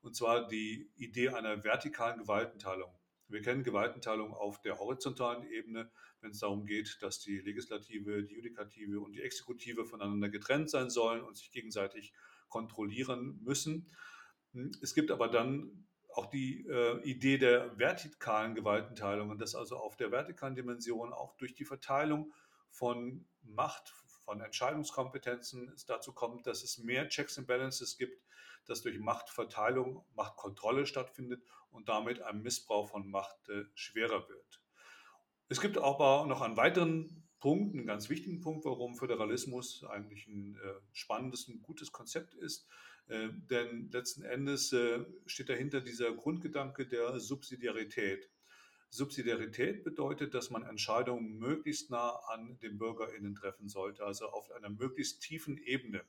Und 0.00 0.16
zwar 0.16 0.48
die 0.48 0.90
Idee 0.96 1.28
einer 1.28 1.64
vertikalen 1.64 2.20
Gewaltenteilung. 2.20 2.94
Wir 3.28 3.42
kennen 3.42 3.62
Gewaltenteilung 3.62 4.32
auf 4.32 4.60
der 4.62 4.78
horizontalen 4.78 5.46
Ebene, 5.50 5.90
wenn 6.20 6.30
es 6.30 6.40
darum 6.40 6.64
geht, 6.64 6.98
dass 7.02 7.20
die 7.20 7.38
Legislative, 7.38 8.22
die 8.24 8.34
Judikative 8.34 9.00
und 9.00 9.12
die 9.12 9.22
Exekutive 9.22 9.84
voneinander 9.84 10.28
getrennt 10.30 10.70
sein 10.70 10.90
sollen 10.90 11.22
und 11.22 11.36
sich 11.36 11.50
gegenseitig 11.52 12.14
kontrollieren 12.48 13.38
müssen. 13.42 13.86
Es 14.82 14.94
gibt 14.94 15.10
aber 15.10 15.28
dann 15.28 15.86
auch 16.08 16.26
die 16.26 16.66
äh, 16.66 17.00
Idee 17.02 17.38
der 17.38 17.78
vertikalen 17.78 18.54
Gewaltenteilung 18.54 19.30
und 19.30 19.40
dass 19.40 19.54
also 19.54 19.76
auf 19.76 19.96
der 19.96 20.10
vertikalen 20.10 20.54
Dimension 20.54 21.12
auch 21.12 21.36
durch 21.36 21.54
die 21.54 21.66
Verteilung 21.66 22.32
von 22.70 23.26
Macht, 23.42 23.90
von 24.24 24.40
Entscheidungskompetenzen 24.40 25.70
es 25.74 25.84
dazu 25.84 26.12
kommt, 26.12 26.46
dass 26.46 26.62
es 26.62 26.78
mehr 26.78 27.08
Checks 27.08 27.38
and 27.38 27.46
Balances 27.46 27.96
gibt, 27.98 28.22
dass 28.68 28.82
durch 28.82 28.98
Machtverteilung 28.98 30.04
Machtkontrolle 30.14 30.86
stattfindet 30.86 31.42
und 31.70 31.88
damit 31.88 32.22
ein 32.22 32.42
Missbrauch 32.42 32.90
von 32.90 33.10
Macht 33.10 33.48
äh, 33.48 33.64
schwerer 33.74 34.28
wird. 34.28 34.62
Es 35.48 35.60
gibt 35.60 35.78
aber 35.78 36.26
noch 36.26 36.42
einen 36.42 36.56
weiteren 36.56 37.24
Punkt, 37.40 37.74
einen 37.74 37.86
ganz 37.86 38.08
wichtigen 38.08 38.40
Punkt, 38.40 38.64
warum 38.64 38.96
Föderalismus 38.96 39.84
eigentlich 39.84 40.26
ein 40.26 40.56
äh, 40.56 40.80
spannendes, 40.92 41.48
ein 41.48 41.62
gutes 41.62 41.92
Konzept 41.92 42.34
ist. 42.34 42.66
Äh, 43.06 43.28
denn 43.50 43.90
letzten 43.90 44.22
Endes 44.22 44.72
äh, 44.72 45.04
steht 45.26 45.48
dahinter 45.48 45.80
dieser 45.80 46.12
Grundgedanke 46.12 46.86
der 46.86 47.18
Subsidiarität. 47.20 48.28
Subsidiarität 48.90 49.84
bedeutet, 49.84 50.34
dass 50.34 50.50
man 50.50 50.62
Entscheidungen 50.62 51.38
möglichst 51.38 51.90
nah 51.90 52.10
an 52.28 52.58
den 52.60 52.78
BürgerInnen 52.78 53.34
treffen 53.34 53.68
sollte, 53.68 54.04
also 54.04 54.28
auf 54.28 54.50
einer 54.50 54.70
möglichst 54.70 55.22
tiefen 55.22 55.58
Ebene. 55.58 56.02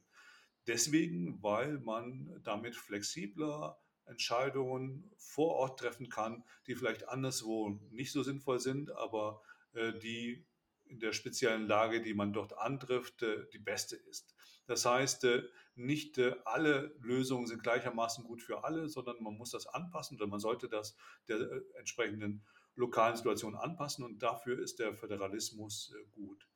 Deswegen, 0.70 1.42
weil 1.42 1.80
man 1.80 2.40
damit 2.44 2.76
flexibler 2.76 3.82
Entscheidungen 4.06 5.12
vor 5.18 5.56
Ort 5.56 5.80
treffen 5.80 6.10
kann, 6.10 6.44
die 6.68 6.76
vielleicht 6.76 7.10
anderswo 7.10 7.80
nicht 7.90 8.12
so 8.12 8.22
sinnvoll 8.22 8.60
sind, 8.60 8.92
aber 8.92 9.42
äh, 9.74 9.94
die 9.98 10.46
in 10.86 11.00
der 11.00 11.14
speziellen 11.14 11.66
Lage, 11.66 12.04
die 12.04 12.14
man 12.14 12.34
dort 12.34 12.56
antrifft, 12.56 13.24
äh, 13.24 13.48
die 13.52 13.58
beste 13.58 13.96
ist. 13.96 14.36
Das 14.68 14.86
heißt, 14.86 15.24
äh, 15.24 15.42
nicht 15.74 16.20
äh, 16.20 16.36
alle 16.46 16.96
Lösungen 17.00 17.48
sind 17.48 17.64
gleichermaßen 17.64 18.24
gut 18.24 18.44
für 18.44 18.64
alle, 18.64 18.90
sondern 18.90 19.24
man 19.24 19.34
muss 19.34 19.50
das 19.50 19.66
anpassen 19.66 20.18
oder 20.18 20.28
man 20.28 20.40
sollte 20.40 20.70
das 20.70 20.96
der 21.28 21.40
äh, 21.40 21.62
entsprechenden 21.80 22.46
lokalen 22.76 23.16
Situation 23.16 23.56
anpassen 23.56 24.06
und 24.06 24.22
dafür 24.22 24.60
ist 24.60 24.78
der 24.78 24.94
Föderalismus 24.94 25.96
äh, 25.98 26.06
gut. 26.12 26.48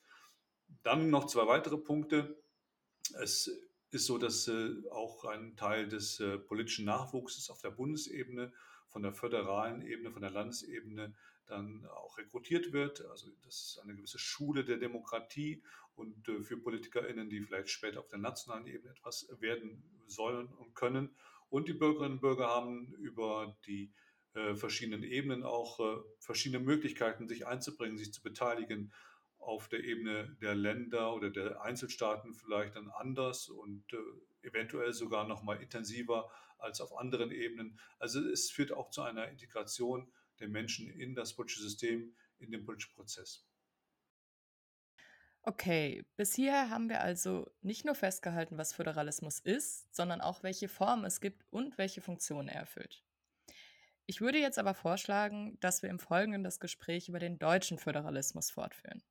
Dann 0.84 1.10
noch 1.10 1.26
zwei 1.26 1.48
weitere 1.48 1.80
Punkte. 1.80 2.40
Es 3.20 3.50
ist 3.94 4.06
so, 4.06 4.18
dass 4.18 4.48
äh, 4.48 4.72
auch 4.92 5.26
ein 5.26 5.56
Teil 5.56 5.88
des 5.88 6.20
äh, 6.20 6.38
politischen 6.38 6.86
Nachwuchses 6.86 7.50
auf 7.50 7.62
der 7.62 7.72
Bundesebene, 7.72 8.52
von 8.88 9.02
der 9.02 9.14
föderalen 9.14 9.82
Ebene, 9.82 10.12
von 10.12 10.22
der 10.22 10.32
Landesebene 10.32 11.16
dann 11.48 11.86
auch 11.88 12.18
rekrutiert 12.18 12.74
wird. 12.74 13.04
Also 13.08 13.32
das 13.44 13.56
ist 13.56 13.80
eine 13.84 13.96
gewisse 13.96 14.20
Schule 14.20 14.64
der 14.64 14.78
Demokratie 14.78 15.64
und 15.96 16.26
für 16.44 16.58
PolitikerInnen, 16.58 17.30
die 17.30 17.42
vielleicht 17.42 17.70
später 17.70 18.00
auf 18.00 18.08
der 18.08 18.20
nationalen 18.20 18.68
Ebene 18.68 18.92
etwas 18.92 19.28
werden 19.40 19.84
sollen 20.08 20.48
und 20.48 20.76
können. 20.76 21.16
Und 21.50 21.68
die 21.68 21.74
Bürgerinnen 21.74 22.14
und 22.14 22.22
Bürger 22.22 22.48
haben 22.48 22.94
über 22.94 23.58
die 23.66 23.92
äh, 24.34 24.56
verschiedenen 24.56 25.04
Ebenen 25.04 25.44
auch 25.44 25.80
äh, 25.80 26.02
verschiedene 26.20 26.64
Möglichkeiten, 26.64 27.28
sich 27.28 27.46
einzubringen, 27.46 27.98
sich 27.98 28.12
zu 28.12 28.24
beteiligen. 28.24 28.92
Auf 29.44 29.68
der 29.68 29.84
Ebene 29.84 30.36
der 30.42 30.56
Länder 30.56 31.14
oder 31.14 31.30
der 31.30 31.62
Einzelstaaten 31.62 32.34
vielleicht 32.34 32.76
dann 32.76 32.90
anders 32.90 33.50
und 33.50 33.84
äh, 33.94 34.48
eventuell 34.48 34.94
sogar 34.94 35.28
noch 35.28 35.44
mal 35.44 35.62
intensiver 35.62 36.32
als 36.58 36.82
auf 36.82 36.98
anderen 36.98 37.32
Ebenen. 37.32 37.80
Also 38.00 38.22
es 38.22 38.50
führt 38.50 38.72
auch 38.72 38.90
zu 38.90 39.02
einer 39.02 39.28
Integration 39.30 40.12
der 40.40 40.48
Menschen 40.48 40.90
in 40.90 41.14
das 41.16 41.36
politische 41.36 41.62
System, 41.62 42.16
in 42.40 42.52
den 42.52 42.66
politischen 42.66 42.94
Prozess. 42.96 43.46
Okay, 45.46 46.06
bis 46.16 46.34
hierher 46.34 46.70
haben 46.70 46.88
wir 46.88 47.02
also 47.02 47.52
nicht 47.62 47.84
nur 47.84 47.96
festgehalten, 47.96 48.58
was 48.58 48.74
Föderalismus 48.74 49.40
ist, 49.40 49.94
sondern 49.94 50.22
auch 50.22 50.42
welche 50.42 50.70
Formen 50.70 51.04
es 51.04 51.20
gibt 51.20 51.44
und 51.52 51.78
welche 51.78 52.00
Funktionen 52.00 52.48
er 52.48 52.62
erfüllt. 52.62 53.04
Ich 54.06 54.22
würde 54.22 54.38
jetzt 54.38 54.58
aber 54.58 54.74
vorschlagen, 54.74 55.58
dass 55.60 55.82
wir 55.82 55.90
im 55.90 56.00
Folgenden 56.00 56.46
das 56.46 56.62
Gespräch 56.62 57.10
über 57.10 57.20
den 57.20 57.40
deutschen 57.40 57.78
Föderalismus 57.78 58.52
fortführen. 58.52 59.04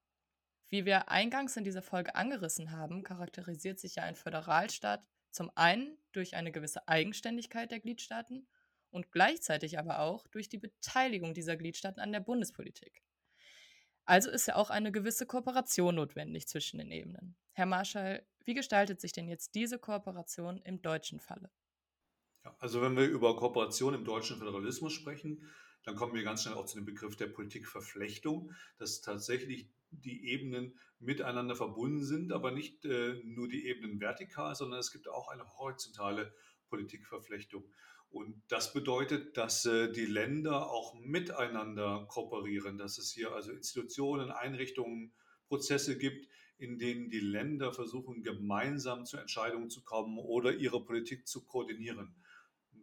Wie 0.72 0.86
wir 0.86 1.10
eingangs 1.10 1.58
in 1.58 1.64
dieser 1.64 1.82
Folge 1.82 2.14
angerissen 2.14 2.70
haben, 2.70 3.02
charakterisiert 3.02 3.78
sich 3.78 3.96
ja 3.96 4.04
ein 4.04 4.16
Föderalstaat 4.16 5.06
zum 5.30 5.50
einen 5.54 5.98
durch 6.12 6.34
eine 6.34 6.50
gewisse 6.50 6.88
Eigenständigkeit 6.88 7.70
der 7.70 7.80
Gliedstaaten 7.80 8.48
und 8.88 9.12
gleichzeitig 9.12 9.78
aber 9.78 9.98
auch 9.98 10.26
durch 10.28 10.48
die 10.48 10.56
Beteiligung 10.56 11.34
dieser 11.34 11.58
Gliedstaaten 11.58 12.00
an 12.00 12.10
der 12.10 12.20
Bundespolitik. 12.20 13.02
Also 14.06 14.30
ist 14.30 14.46
ja 14.46 14.56
auch 14.56 14.70
eine 14.70 14.92
gewisse 14.92 15.26
Kooperation 15.26 15.94
notwendig 15.94 16.48
zwischen 16.48 16.78
den 16.78 16.90
Ebenen. 16.90 17.36
Herr 17.52 17.66
Marschall, 17.66 18.26
wie 18.46 18.54
gestaltet 18.54 18.98
sich 18.98 19.12
denn 19.12 19.28
jetzt 19.28 19.54
diese 19.54 19.78
Kooperation 19.78 20.56
im 20.62 20.80
deutschen 20.80 21.20
Falle? 21.20 21.50
Also 22.60 22.80
wenn 22.80 22.96
wir 22.96 23.04
über 23.04 23.36
Kooperation 23.36 23.92
im 23.92 24.06
deutschen 24.06 24.38
Föderalismus 24.38 24.94
sprechen, 24.94 25.46
dann 25.84 25.96
kommen 25.96 26.14
wir 26.14 26.22
ganz 26.22 26.42
schnell 26.42 26.54
auch 26.54 26.66
zu 26.66 26.76
dem 26.76 26.84
Begriff 26.84 27.16
der 27.16 27.26
Politikverflechtung, 27.26 28.52
dass 28.78 29.00
tatsächlich 29.00 29.68
die 29.90 30.28
Ebenen 30.28 30.78
miteinander 30.98 31.56
verbunden 31.56 32.04
sind, 32.04 32.32
aber 32.32 32.50
nicht 32.50 32.84
äh, 32.84 33.20
nur 33.24 33.48
die 33.48 33.66
Ebenen 33.66 34.00
vertikal, 34.00 34.54
sondern 34.54 34.80
es 34.80 34.92
gibt 34.92 35.08
auch 35.08 35.28
eine 35.28 35.46
horizontale 35.58 36.32
Politikverflechtung. 36.68 37.64
Und 38.10 38.42
das 38.48 38.72
bedeutet, 38.72 39.36
dass 39.36 39.64
äh, 39.66 39.90
die 39.90 40.06
Länder 40.06 40.70
auch 40.70 40.94
miteinander 40.94 42.06
kooperieren, 42.08 42.78
dass 42.78 42.98
es 42.98 43.12
hier 43.12 43.32
also 43.32 43.52
Institutionen, 43.52 44.30
Einrichtungen, 44.30 45.12
Prozesse 45.48 45.98
gibt, 45.98 46.28
in 46.56 46.78
denen 46.78 47.10
die 47.10 47.20
Länder 47.20 47.72
versuchen, 47.72 48.22
gemeinsam 48.22 49.04
zu 49.04 49.16
Entscheidungen 49.16 49.68
zu 49.68 49.82
kommen 49.82 50.18
oder 50.18 50.54
ihre 50.54 50.82
Politik 50.84 51.26
zu 51.26 51.44
koordinieren 51.44 52.14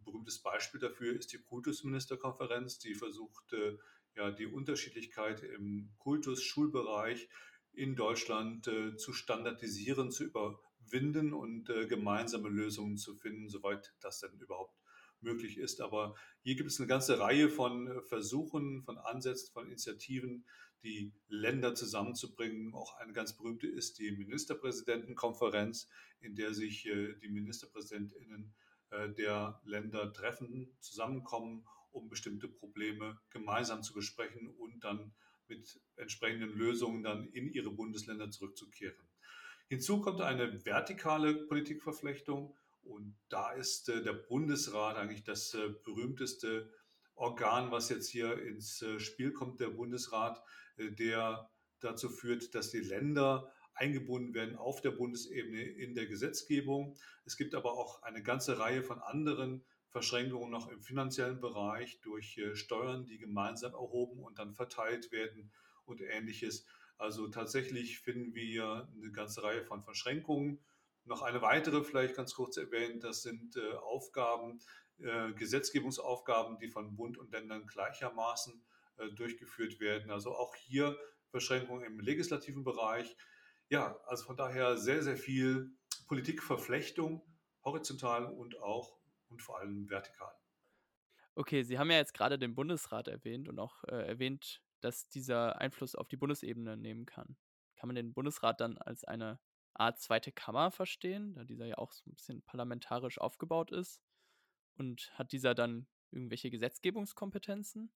berühmtes 0.09 0.39
Beispiel 0.39 0.79
dafür 0.79 1.15
ist 1.15 1.31
die 1.33 1.37
Kultusministerkonferenz, 1.37 2.79
die 2.79 2.95
versuchte, 2.95 3.79
ja, 4.15 4.31
die 4.31 4.47
Unterschiedlichkeit 4.47 5.43
im 5.43 5.91
Kultus-Schulbereich 5.99 7.29
in 7.73 7.95
Deutschland 7.95 8.67
äh, 8.67 8.95
zu 8.95 9.13
standardisieren, 9.13 10.11
zu 10.11 10.25
überwinden 10.25 11.33
und 11.33 11.69
äh, 11.69 11.85
gemeinsame 11.85 12.49
Lösungen 12.49 12.97
zu 12.97 13.15
finden, 13.15 13.49
soweit 13.49 13.93
das 14.01 14.19
denn 14.19 14.37
überhaupt 14.39 14.75
möglich 15.21 15.57
ist. 15.57 15.81
Aber 15.81 16.15
hier 16.41 16.55
gibt 16.55 16.69
es 16.69 16.79
eine 16.79 16.87
ganze 16.87 17.19
Reihe 17.19 17.49
von 17.49 18.01
Versuchen, 18.03 18.83
von 18.83 18.97
Ansätzen, 18.97 19.53
von 19.53 19.67
Initiativen, 19.67 20.45
die 20.83 21.13
Länder 21.27 21.75
zusammenzubringen. 21.75 22.73
Auch 22.73 22.97
eine 22.97 23.13
ganz 23.13 23.35
berühmte 23.35 23.67
ist 23.67 23.99
die 23.99 24.11
Ministerpräsidentenkonferenz, 24.11 25.87
in 26.21 26.35
der 26.35 26.53
sich 26.53 26.85
äh, 26.87 27.15
die 27.21 27.29
Ministerpräsidentinnen 27.29 28.53
der 28.91 29.61
Länder 29.65 30.11
treffen, 30.13 30.75
zusammenkommen, 30.79 31.65
um 31.91 32.09
bestimmte 32.09 32.47
Probleme 32.47 33.19
gemeinsam 33.29 33.83
zu 33.83 33.93
besprechen 33.93 34.47
und 34.47 34.83
dann 34.83 35.13
mit 35.47 35.79
entsprechenden 35.95 36.51
Lösungen 36.51 37.03
dann 37.03 37.27
in 37.29 37.51
ihre 37.51 37.71
Bundesländer 37.71 38.29
zurückzukehren. 38.29 39.07
Hinzu 39.67 40.01
kommt 40.01 40.21
eine 40.21 40.65
vertikale 40.65 41.33
Politikverflechtung 41.45 42.55
und 42.83 43.15
da 43.29 43.51
ist 43.51 43.89
äh, 43.89 44.01
der 44.01 44.13
Bundesrat 44.13 44.95
eigentlich 44.95 45.23
das 45.23 45.53
äh, 45.53 45.69
berühmteste 45.83 46.71
Organ, 47.15 47.71
was 47.71 47.89
jetzt 47.89 48.09
hier 48.09 48.41
ins 48.41 48.83
Spiel 48.97 49.33
kommt, 49.33 49.59
der 49.59 49.67
Bundesrat, 49.67 50.41
der 50.77 51.49
dazu 51.81 52.07
führt, 52.07 52.55
dass 52.55 52.69
die 52.69 52.79
Länder 52.79 53.51
eingebunden 53.79 54.33
werden 54.33 54.55
auf 54.55 54.81
der 54.81 54.91
Bundesebene 54.91 55.61
in 55.61 55.95
der 55.95 56.05
Gesetzgebung. 56.05 56.95
Es 57.25 57.37
gibt 57.37 57.55
aber 57.55 57.73
auch 57.73 58.03
eine 58.03 58.21
ganze 58.21 58.59
Reihe 58.59 58.83
von 58.83 58.99
anderen 58.99 59.63
Verschränkungen 59.89 60.51
noch 60.51 60.69
im 60.69 60.81
finanziellen 60.81 61.39
Bereich 61.39 61.99
durch 62.01 62.37
äh, 62.37 62.55
Steuern, 62.55 63.05
die 63.05 63.17
gemeinsam 63.17 63.73
erhoben 63.73 64.23
und 64.23 64.37
dann 64.37 64.53
verteilt 64.53 65.11
werden 65.11 65.51
und 65.85 66.01
ähnliches. 66.01 66.65
Also 66.97 67.27
tatsächlich 67.29 67.99
finden 67.99 68.35
wir 68.35 68.87
eine 68.95 69.11
ganze 69.11 69.41
Reihe 69.41 69.63
von 69.63 69.81
Verschränkungen. 69.81 70.59
Noch 71.05 71.21
eine 71.21 71.41
weitere, 71.41 71.83
vielleicht 71.83 72.15
ganz 72.15 72.35
kurz 72.35 72.57
erwähnt, 72.57 73.03
das 73.03 73.23
sind 73.23 73.55
äh, 73.55 73.71
Aufgaben, 73.77 74.59
äh, 74.99 75.31
Gesetzgebungsaufgaben, 75.33 76.59
die 76.59 76.67
von 76.67 76.95
Bund 76.95 77.17
und 77.17 77.31
Ländern 77.31 77.65
gleichermaßen 77.65 78.61
durchgeführt 79.15 79.79
werden. 79.79 80.11
Also 80.11 80.35
auch 80.35 80.53
hier 80.55 80.97
Verschränkungen 81.29 81.85
im 81.85 82.01
legislativen 82.01 82.65
Bereich. 82.65 83.15
Ja, 83.69 83.99
also 84.05 84.25
von 84.25 84.35
daher 84.35 84.77
sehr, 84.77 85.03
sehr 85.03 85.17
viel 85.17 85.71
Politikverflechtung, 86.07 87.21
horizontal 87.63 88.25
und 88.25 88.59
auch 88.59 88.97
und 89.29 89.43
vor 89.43 89.59
allem 89.59 89.89
vertikal. 89.89 90.33
Okay, 91.35 91.63
Sie 91.63 91.77
haben 91.77 91.91
ja 91.91 91.97
jetzt 91.97 92.13
gerade 92.13 92.39
den 92.39 92.55
Bundesrat 92.55 93.07
erwähnt 93.07 93.47
und 93.47 93.59
auch 93.59 93.83
äh, 93.83 94.07
erwähnt, 94.07 94.61
dass 94.81 95.07
dieser 95.07 95.59
Einfluss 95.61 95.95
auf 95.95 96.07
die 96.07 96.17
Bundesebene 96.17 96.77
nehmen 96.77 97.05
kann. 97.05 97.37
Kann 97.75 97.87
man 97.87 97.95
den 97.95 98.13
Bundesrat 98.13 98.59
dann 98.59 98.77
als 98.77 99.03
eine 99.03 99.39
Art 99.73 100.01
zweite 100.01 100.31
Kammer 100.31 100.71
verstehen, 100.71 101.35
da 101.35 101.43
dieser 101.43 101.65
ja 101.65 101.77
auch 101.77 101.93
so 101.93 102.09
ein 102.09 102.15
bisschen 102.15 102.41
parlamentarisch 102.41 103.19
aufgebaut 103.19 103.71
ist? 103.71 104.01
Und 104.75 105.11
hat 105.13 105.31
dieser 105.31 105.53
dann 105.53 105.87
irgendwelche 106.11 106.49
Gesetzgebungskompetenzen? 106.49 107.91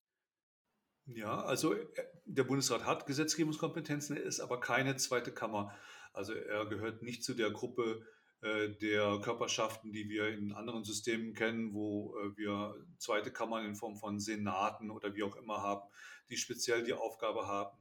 Ja, 1.06 1.42
also 1.42 1.74
äh, 1.74 1.86
der 2.26 2.44
Bundesrat 2.44 2.86
hat 2.86 3.06
Gesetzgebungskompetenzen, 3.06 4.18
er 4.18 4.24
ist 4.24 4.40
aber 4.40 4.60
keine 4.60 4.96
zweite 4.96 5.32
Kammer. 5.32 5.76
Also 6.14 6.34
er 6.34 6.66
gehört 6.66 7.02
nicht 7.02 7.24
zu 7.24 7.34
der 7.34 7.52
Gruppe 7.52 8.06
äh, 8.42 8.70
der 8.70 9.20
Körperschaften, 9.22 9.92
die 9.92 10.10
wir 10.10 10.30
in 10.30 10.54
anderen 10.54 10.84
Systemen 10.84 11.34
kennen, 11.34 11.74
wo 11.74 12.18
äh, 12.20 12.38
wir 12.38 12.76
zweite 12.98 13.32
Kammern 13.32 13.66
in 13.66 13.76
Form 13.76 13.98
von 13.98 14.20
Senaten 14.20 14.92
oder 14.92 15.16
wie 15.16 15.24
auch 15.24 15.36
immer 15.36 15.62
haben, 15.62 15.90
die 16.30 16.38
speziell 16.38 16.84
die 16.84 16.94
Aufgabe 16.94 17.48
haben, 17.48 17.78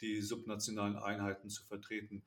die 0.00 0.20
subnationalen 0.20 0.96
Einheiten 0.96 1.48
zu 1.48 1.64
vertreten. 1.64 2.24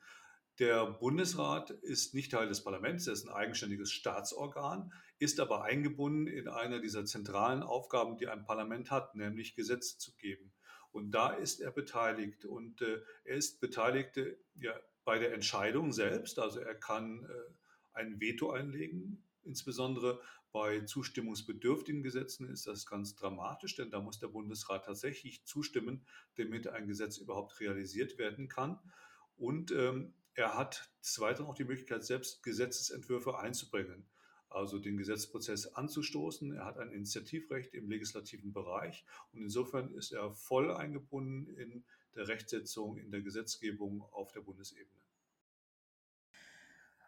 Der 0.59 0.87
Bundesrat 0.87 1.69
ist 1.69 2.13
nicht 2.13 2.33
Teil 2.33 2.49
des 2.49 2.65
Parlaments, 2.65 3.07
er 3.07 3.13
ist 3.13 3.25
ein 3.25 3.33
eigenständiges 3.33 3.93
Staatsorgan, 3.93 4.91
ist 5.17 5.39
aber 5.39 5.63
eingebunden 5.63 6.27
in 6.27 6.49
eine 6.49 6.81
dieser 6.81 7.05
zentralen 7.05 7.63
Aufgaben, 7.63 8.17
die 8.17 8.27
ein 8.27 8.43
Parlament 8.43 8.91
hat, 8.91 9.15
nämlich 9.15 9.55
Gesetze 9.55 9.97
zu 9.97 10.13
geben. 10.17 10.51
Und 10.91 11.11
da 11.11 11.29
ist 11.29 11.61
er 11.61 11.71
beteiligt 11.71 12.43
und 12.43 12.81
äh, 12.81 13.01
er 13.23 13.37
ist 13.37 13.61
beteiligt 13.61 14.17
äh, 14.17 14.35
ja, 14.59 14.77
bei 15.05 15.17
der 15.17 15.33
Entscheidung 15.33 15.93
selbst. 15.93 16.39
Also 16.39 16.59
er 16.59 16.75
kann 16.75 17.23
äh, 17.23 17.53
ein 17.93 18.19
Veto 18.19 18.51
einlegen. 18.51 19.23
Insbesondere 19.43 20.19
bei 20.51 20.81
zustimmungsbedürftigen 20.81 22.03
Gesetzen 22.03 22.49
ist 22.49 22.67
das 22.67 22.85
ganz 22.85 23.15
dramatisch, 23.15 23.75
denn 23.77 23.91
da 23.91 24.01
muss 24.01 24.19
der 24.19 24.27
Bundesrat 24.27 24.83
tatsächlich 24.83 25.45
zustimmen, 25.45 26.05
damit 26.35 26.67
ein 26.67 26.87
Gesetz 26.87 27.17
überhaupt 27.17 27.59
realisiert 27.61 28.17
werden 28.17 28.49
kann. 28.49 28.77
Und 29.37 29.71
ähm, 29.71 30.13
er 30.39 30.55
hat 30.55 30.89
Weiteren 31.17 31.47
auch 31.47 31.55
die 31.55 31.65
Möglichkeit, 31.65 32.05
selbst 32.05 32.43
Gesetzesentwürfe 32.43 33.37
einzubringen, 33.37 34.07
also 34.49 34.79
den 34.79 34.95
Gesetzprozess 34.95 35.67
anzustoßen. 35.67 36.53
Er 36.53 36.65
hat 36.65 36.77
ein 36.77 36.91
Initiativrecht 36.91 37.73
im 37.73 37.89
legislativen 37.89 38.53
Bereich 38.53 39.03
und 39.33 39.41
insofern 39.41 39.93
ist 39.93 40.11
er 40.11 40.31
voll 40.31 40.73
eingebunden 40.73 41.53
in 41.57 41.83
der 42.15 42.29
Rechtsetzung, 42.29 42.97
in 42.97 43.11
der 43.11 43.21
Gesetzgebung 43.21 44.01
auf 44.01 44.31
der 44.31 44.41
Bundesebene. 44.41 45.01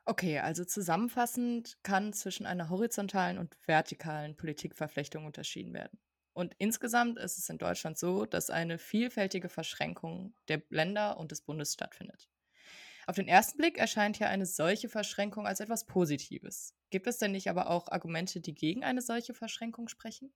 Okay, 0.04 0.40
also 0.40 0.66
zusammenfassend 0.66 1.78
kann 1.84 2.12
zwischen 2.12 2.46
einer 2.46 2.70
horizontalen 2.70 3.38
und 3.38 3.56
vertikalen 3.66 4.36
Politikverflechtung 4.36 5.26
unterschieden 5.26 5.74
werden. 5.74 6.00
Und 6.34 6.54
insgesamt 6.58 7.18
ist 7.20 7.38
es 7.38 7.50
in 7.50 7.60
Deutschland 7.60 7.98
so, 7.98 8.26
dass 8.26 8.50
eine 8.50 8.78
vielfältige 8.78 9.48
Verschränkung 9.48 10.34
der 10.48 10.64
Länder 10.70 11.18
und 11.18 11.32
des 11.32 11.42
Bundes 11.42 11.74
stattfindet. 11.74 12.31
Auf 13.12 13.18
den 13.18 13.28
ersten 13.28 13.58
Blick 13.58 13.78
erscheint 13.78 14.20
ja 14.20 14.30
eine 14.30 14.46
solche 14.46 14.88
Verschränkung 14.88 15.46
als 15.46 15.60
etwas 15.60 15.86
Positives. 15.86 16.78
Gibt 16.92 17.08
es 17.08 17.18
denn 17.18 17.34
nicht 17.34 17.50
aber 17.50 17.70
auch 17.70 17.90
Argumente, 17.90 18.40
die 18.40 18.56
gegen 18.56 18.86
eine 18.86 19.02
solche 19.02 19.34
Verschränkung 19.34 19.90
sprechen? 19.90 20.34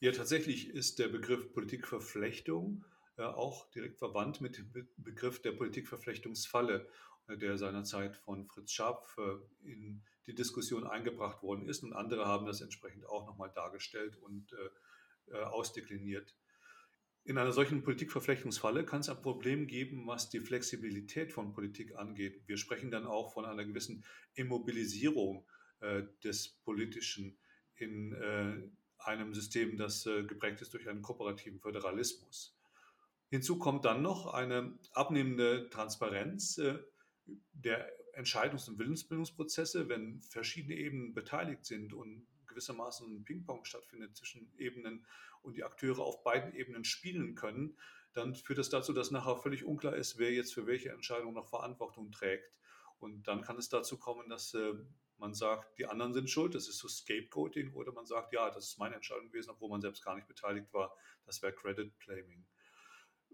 Ja, 0.00 0.12
tatsächlich 0.12 0.70
ist 0.70 0.98
der 0.98 1.08
Begriff 1.08 1.52
Politikverflechtung 1.52 2.86
äh, 3.18 3.24
auch 3.24 3.70
direkt 3.72 3.98
verwandt 3.98 4.40
mit 4.40 4.56
dem 4.56 4.72
Be 4.72 4.88
Begriff 4.96 5.42
der 5.42 5.52
Politikverflechtungsfalle, 5.52 6.88
äh, 7.28 7.36
der 7.36 7.58
seinerzeit 7.58 8.16
von 8.16 8.46
Fritz 8.46 8.72
Scharpf 8.72 9.18
äh, 9.18 9.68
in 9.68 10.02
die 10.26 10.34
Diskussion 10.34 10.86
eingebracht 10.86 11.42
worden 11.42 11.68
ist. 11.68 11.82
Und 11.82 11.92
andere 11.92 12.24
haben 12.24 12.46
das 12.46 12.62
entsprechend 12.62 13.04
auch 13.04 13.26
nochmal 13.26 13.52
dargestellt 13.54 14.16
und 14.16 14.50
äh, 14.54 15.34
äh, 15.34 15.42
ausdekliniert. 15.42 16.34
In 17.26 17.38
einer 17.38 17.52
solchen 17.52 17.82
Politikverflechtungsfalle 17.82 18.84
kann 18.84 19.00
es 19.00 19.08
ein 19.08 19.22
Problem 19.22 19.66
geben, 19.66 20.06
was 20.06 20.28
die 20.28 20.40
Flexibilität 20.40 21.32
von 21.32 21.54
Politik 21.54 21.96
angeht. 21.96 22.42
Wir 22.46 22.58
sprechen 22.58 22.90
dann 22.90 23.06
auch 23.06 23.32
von 23.32 23.46
einer 23.46 23.64
gewissen 23.64 24.04
Immobilisierung 24.34 25.46
äh, 25.80 26.02
des 26.22 26.48
Politischen 26.64 27.38
in 27.76 28.12
äh, 28.12 28.62
einem 28.98 29.32
System, 29.32 29.78
das 29.78 30.04
äh, 30.04 30.24
geprägt 30.24 30.60
ist 30.60 30.74
durch 30.74 30.86
einen 30.86 31.00
kooperativen 31.00 31.60
Föderalismus. 31.60 32.54
Hinzu 33.30 33.58
kommt 33.58 33.86
dann 33.86 34.02
noch 34.02 34.26
eine 34.26 34.78
abnehmende 34.92 35.70
Transparenz 35.70 36.58
äh, 36.58 36.78
der 37.52 37.90
Entscheidungs- 38.16 38.68
und 38.68 38.78
Willensbildungsprozesse, 38.78 39.88
wenn 39.88 40.20
verschiedene 40.20 40.76
Ebenen 40.76 41.14
beteiligt 41.14 41.64
sind 41.64 41.94
und 41.94 42.26
gewissermaßen 42.54 43.12
ein 43.12 43.24
Ping-Pong 43.24 43.64
stattfindet 43.64 44.16
zwischen 44.16 44.52
Ebenen 44.56 45.04
und 45.42 45.56
die 45.56 45.64
Akteure 45.64 46.00
auf 46.00 46.22
beiden 46.22 46.54
Ebenen 46.54 46.84
spielen 46.84 47.34
können, 47.34 47.76
dann 48.12 48.34
führt 48.34 48.60
das 48.60 48.70
dazu, 48.70 48.92
dass 48.92 49.10
nachher 49.10 49.36
völlig 49.36 49.64
unklar 49.64 49.96
ist, 49.96 50.18
wer 50.18 50.32
jetzt 50.32 50.54
für 50.54 50.66
welche 50.66 50.90
Entscheidung 50.90 51.34
noch 51.34 51.48
Verantwortung 51.48 52.12
trägt. 52.12 52.58
Und 52.98 53.26
dann 53.26 53.42
kann 53.42 53.58
es 53.58 53.68
dazu 53.68 53.98
kommen, 53.98 54.28
dass 54.28 54.54
äh, 54.54 54.72
man 55.18 55.34
sagt, 55.34 55.78
die 55.78 55.86
anderen 55.86 56.14
sind 56.14 56.30
schuld, 56.30 56.54
das 56.54 56.68
ist 56.68 56.78
so 56.78 56.88
Scapegoating, 56.88 57.72
oder 57.74 57.92
man 57.92 58.06
sagt, 58.06 58.32
ja, 58.32 58.50
das 58.50 58.68
ist 58.68 58.78
meine 58.78 58.94
Entscheidung 58.94 59.28
gewesen, 59.28 59.50
obwohl 59.50 59.68
man 59.68 59.80
selbst 59.80 60.04
gar 60.04 60.14
nicht 60.14 60.28
beteiligt 60.28 60.72
war. 60.72 60.96
Das 61.26 61.42
wäre 61.42 61.52
Credit 61.52 61.98
Claiming. 61.98 62.46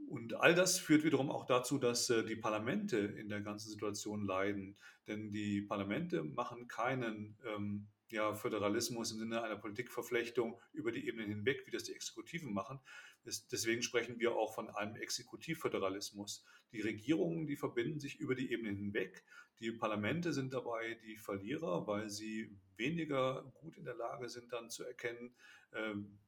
Und 0.08 0.34
all 0.34 0.54
das 0.54 0.78
führt 0.78 1.04
wiederum 1.04 1.30
auch 1.30 1.46
dazu, 1.46 1.78
dass 1.78 2.10
äh, 2.10 2.24
die 2.24 2.36
Parlamente 2.36 2.98
in 2.98 3.28
der 3.28 3.40
ganzen 3.40 3.70
Situation 3.70 4.24
leiden. 4.24 4.76
Denn 5.06 5.30
die 5.30 5.62
Parlamente 5.62 6.22
machen 6.24 6.68
keinen 6.68 7.36
ähm, 7.46 7.88
ja, 8.10 8.34
Föderalismus 8.34 9.12
im 9.12 9.18
Sinne 9.18 9.42
einer 9.42 9.56
Politikverflechtung 9.56 10.60
über 10.72 10.90
die 10.90 11.06
Ebenen 11.06 11.28
hinweg, 11.28 11.62
wie 11.66 11.70
das 11.70 11.84
die 11.84 11.94
Exekutiven 11.94 12.52
machen. 12.52 12.80
Deswegen 13.24 13.82
sprechen 13.82 14.18
wir 14.18 14.34
auch 14.34 14.54
von 14.54 14.68
einem 14.70 14.96
Exekutivföderalismus. 14.96 16.44
Die 16.72 16.80
Regierungen, 16.80 17.46
die 17.46 17.56
verbinden 17.56 18.00
sich 18.00 18.18
über 18.18 18.34
die 18.34 18.50
Ebenen 18.52 18.76
hinweg. 18.76 19.24
Die 19.60 19.72
Parlamente 19.72 20.32
sind 20.32 20.54
dabei 20.54 20.94
die 21.04 21.18
Verlierer, 21.18 21.86
weil 21.86 22.08
sie 22.08 22.56
weniger 22.76 23.52
gut 23.60 23.76
in 23.76 23.84
der 23.84 23.94
Lage 23.94 24.28
sind, 24.28 24.52
dann 24.52 24.70
zu 24.70 24.84
erkennen, 24.84 25.34
ähm, 25.74 26.18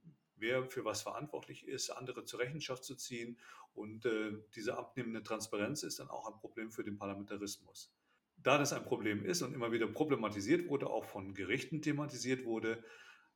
wer 0.42 0.66
für 0.66 0.84
was 0.84 1.00
verantwortlich 1.00 1.66
ist, 1.66 1.88
andere 1.88 2.24
zur 2.24 2.40
Rechenschaft 2.40 2.84
zu 2.84 2.94
ziehen. 2.94 3.38
Und 3.72 4.04
äh, 4.04 4.32
diese 4.54 4.76
abnehmende 4.76 5.22
Transparenz 5.22 5.82
ist 5.82 5.98
dann 5.98 6.10
auch 6.10 6.30
ein 6.30 6.38
Problem 6.38 6.70
für 6.70 6.84
den 6.84 6.98
Parlamentarismus. 6.98 7.90
Da 8.36 8.58
das 8.58 8.74
ein 8.74 8.84
Problem 8.84 9.24
ist 9.24 9.40
und 9.40 9.54
immer 9.54 9.72
wieder 9.72 9.86
problematisiert 9.86 10.68
wurde, 10.68 10.90
auch 10.90 11.06
von 11.06 11.32
Gerichten 11.32 11.80
thematisiert 11.80 12.44
wurde, 12.44 12.84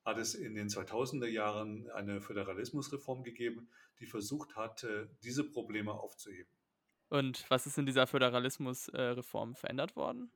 hat 0.04 0.18
es 0.18 0.34
in 0.34 0.54
den 0.54 0.68
2000er 0.68 1.26
Jahren 1.26 1.88
eine 1.90 2.20
Föderalismusreform 2.20 3.22
gegeben, 3.22 3.68
die 3.98 4.06
versucht 4.06 4.56
hat, 4.56 4.86
diese 5.22 5.44
Probleme 5.44 5.92
aufzuheben. 5.92 6.50
Und 7.08 7.44
was 7.48 7.66
ist 7.66 7.78
in 7.78 7.86
dieser 7.86 8.06
Föderalismusreform 8.06 9.54
verändert 9.54 9.96
worden? 9.96 10.30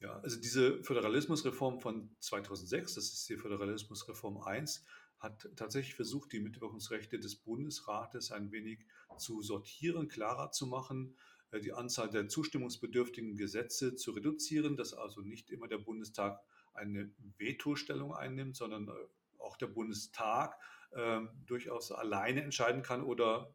Ja, 0.00 0.20
also 0.20 0.40
diese 0.40 0.82
Föderalismusreform 0.84 1.80
von 1.80 2.10
2006, 2.20 2.94
das 2.94 3.04
ist 3.12 3.28
die 3.28 3.36
Föderalismusreform 3.36 4.40
1, 4.42 4.84
hat 5.18 5.48
tatsächlich 5.56 5.94
versucht, 5.94 6.32
die 6.32 6.40
Mitwirkungsrechte 6.40 7.18
des 7.18 7.36
Bundesrates 7.36 8.30
ein 8.30 8.52
wenig 8.52 8.86
zu 9.16 9.42
sortieren, 9.42 10.08
klarer 10.08 10.52
zu 10.52 10.66
machen 10.66 11.16
äh, 11.50 11.60
die 11.60 11.72
Anzahl 11.72 12.10
der 12.10 12.28
zustimmungsbedürftigen 12.28 13.36
Gesetze 13.36 13.94
zu 13.94 14.12
reduzieren, 14.12 14.76
dass 14.76 14.94
also 14.94 15.20
nicht 15.20 15.50
immer 15.50 15.68
der 15.68 15.78
Bundestag 15.78 16.40
eine 16.74 17.10
Vetostellung 17.38 18.14
einnimmt, 18.14 18.56
sondern 18.56 18.88
äh, 18.88 18.92
auch 19.38 19.56
der 19.56 19.68
Bundestag 19.68 20.56
äh, 20.90 21.20
durchaus 21.46 21.92
alleine 21.92 22.42
entscheiden 22.42 22.82
kann 22.82 23.02
oder 23.02 23.54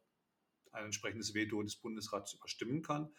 ein 0.71 0.85
entsprechendes 0.85 1.33
Veto 1.33 1.61
des 1.61 1.75
Bundesrats 1.75 2.33
überstimmen 2.33 2.81
kann. 2.81 3.13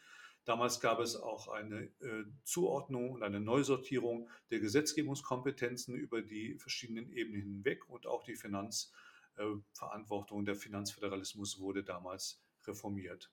Damals 0.44 0.80
gab 0.80 1.00
es 1.00 1.16
auch 1.16 1.48
eine 1.48 1.84
äh, 2.00 2.24
Zuordnung 2.42 3.12
und 3.12 3.22
eine 3.22 3.40
Neusortierung 3.40 4.28
der 4.50 4.60
Gesetzgebungskompetenzen 4.60 5.94
über 5.94 6.20
die 6.20 6.58
verschiedenen 6.58 7.10
Ebenen 7.10 7.42
hinweg 7.42 7.88
und 7.88 8.06
auch 8.06 8.24
die 8.24 8.36
Finanzverantwortung, 8.36 10.42
äh, 10.42 10.44
der 10.44 10.56
Finanzföderalismus 10.56 11.60
wurde 11.60 11.82
damals 11.82 12.42
reformiert. 12.66 13.30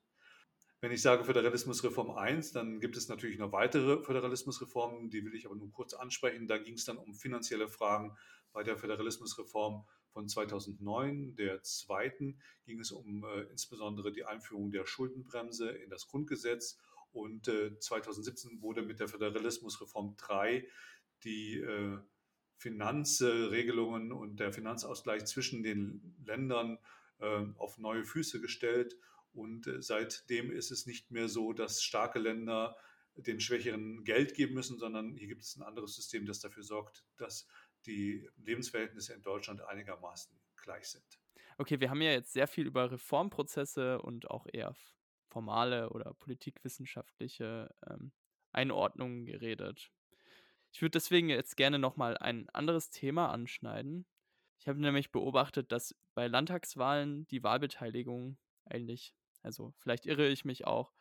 Wenn 0.84 0.92
ich 0.92 1.04
sage 1.04 1.26
Föderalismusreform 1.26 2.10
1, 2.10 2.54
dann 2.54 2.80
gibt 2.80 2.98
es 2.98 3.08
natürlich 3.08 3.38
noch 3.38 3.52
weitere 3.52 4.02
Föderalismusreformen, 4.02 5.12
die 5.12 5.24
will 5.24 5.36
ich 5.36 5.46
aber 5.46 5.56
nur 5.56 5.72
kurz 5.72 5.94
ansprechen. 5.94 6.48
Da 6.48 6.58
ging 6.58 6.74
es 6.74 6.86
dann 6.86 6.98
um 6.98 7.14
finanzielle 7.14 7.68
Fragen. 7.68 8.18
Bei 8.52 8.64
der 8.64 8.78
Föderalismusreform 8.78 9.86
von 10.08 10.28
2009, 10.28 11.36
der 11.36 11.62
zweiten, 11.62 12.42
ging 12.66 12.80
es 12.80 12.92
um 12.92 13.24
äh, 13.24 13.42
insbesondere 13.52 14.12
die 14.12 14.26
Einführung 14.26 14.72
der 14.72 14.88
Schuldenbremse 14.88 15.70
in 15.70 15.90
das 15.90 16.08
Grundgesetz. 16.08 16.80
Und 17.12 17.48
äh, 17.48 17.78
2017 17.78 18.62
wurde 18.62 18.82
mit 18.82 19.00
der 19.00 19.08
Föderalismusreform 19.08 20.16
3 20.18 20.68
die 21.24 21.60
äh, 21.60 21.98
Finanzregelungen 22.58 24.12
und 24.12 24.40
der 24.40 24.54
Finanzausgleich 24.54 25.26
zwischen 25.26 25.64
den 25.64 26.16
Ländern 26.26 26.78
äh, 27.20 27.46
auf 27.58 27.78
neue 27.78 28.04
Füße 28.04 28.40
gestellt. 28.40 28.98
Und 29.34 29.68
äh, 29.68 29.82
seitdem 29.82 30.52
ist 30.52 30.72
es 30.72 30.86
nicht 30.86 31.12
mehr 31.12 31.28
so, 31.28 31.54
dass 31.54 31.84
starke 31.84 32.20
Länder 32.20 32.78
den 33.16 33.40
Schwächeren 33.40 34.04
Geld 34.04 34.34
geben 34.34 34.54
müssen, 34.54 34.78
sondern 34.78 35.16
hier 35.16 35.28
gibt 35.28 35.42
es 35.42 35.56
ein 35.56 35.64
anderes 35.64 35.96
System, 35.96 36.26
das 36.26 36.40
dafür 36.40 36.64
sorgt, 36.64 37.06
dass 37.18 37.48
die 37.86 38.30
Lebensverhältnisse 38.38 39.14
in 39.14 39.22
Deutschland 39.22 39.62
einigermaßen 39.62 40.32
gleich 40.56 40.88
sind. 40.88 41.20
Okay, 41.58 41.80
wir 41.80 41.90
haben 41.90 42.02
ja 42.02 42.12
jetzt 42.12 42.34
sehr 42.34 42.48
viel 42.48 42.66
über 42.66 42.92
Reformprozesse 42.92 44.02
und 44.02 44.30
auch 44.30 44.48
eher 44.52 44.76
formale 45.32 45.90
oder 45.90 46.14
politikwissenschaftliche 46.14 47.74
ähm, 47.90 48.12
Einordnungen 48.52 49.26
geredet. 49.26 49.92
Ich 50.74 50.82
würde 50.82 50.92
deswegen 50.92 51.30
jetzt 51.30 51.58
gerne 51.58 51.80
nochmal 51.80 52.18
ein 52.18 52.50
anderes 52.50 52.90
Thema 52.90 53.30
anschneiden. 53.32 54.06
Ich 54.60 54.68
habe 54.68 54.80
nämlich 54.80 55.12
beobachtet, 55.12 55.72
dass 55.72 55.96
bei 56.14 56.28
Landtagswahlen 56.28 57.26
die 57.28 57.44
Wahlbeteiligung 57.44 58.38
eigentlich, 58.66 59.16
also 59.42 59.74
vielleicht 59.80 60.06
irre 60.06 60.28
ich 60.28 60.46
mich 60.46 60.66
auch, 60.68 60.92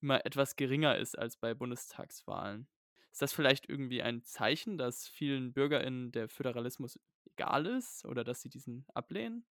immer 0.00 0.26
etwas 0.26 0.56
geringer 0.56 0.96
ist 0.96 1.18
als 1.18 1.36
bei 1.36 1.54
Bundestagswahlen. 1.54 2.68
Ist 3.10 3.22
das 3.22 3.32
vielleicht 3.32 3.68
irgendwie 3.68 4.02
ein 4.02 4.22
Zeichen, 4.22 4.76
dass 4.76 5.08
vielen 5.08 5.54
BürgerInnen 5.54 6.12
der 6.12 6.28
Föderalismus 6.28 7.00
egal 7.24 7.66
ist 7.66 8.04
oder 8.04 8.24
dass 8.24 8.42
sie 8.42 8.50
diesen 8.50 8.84
ablehnen? 8.92 9.46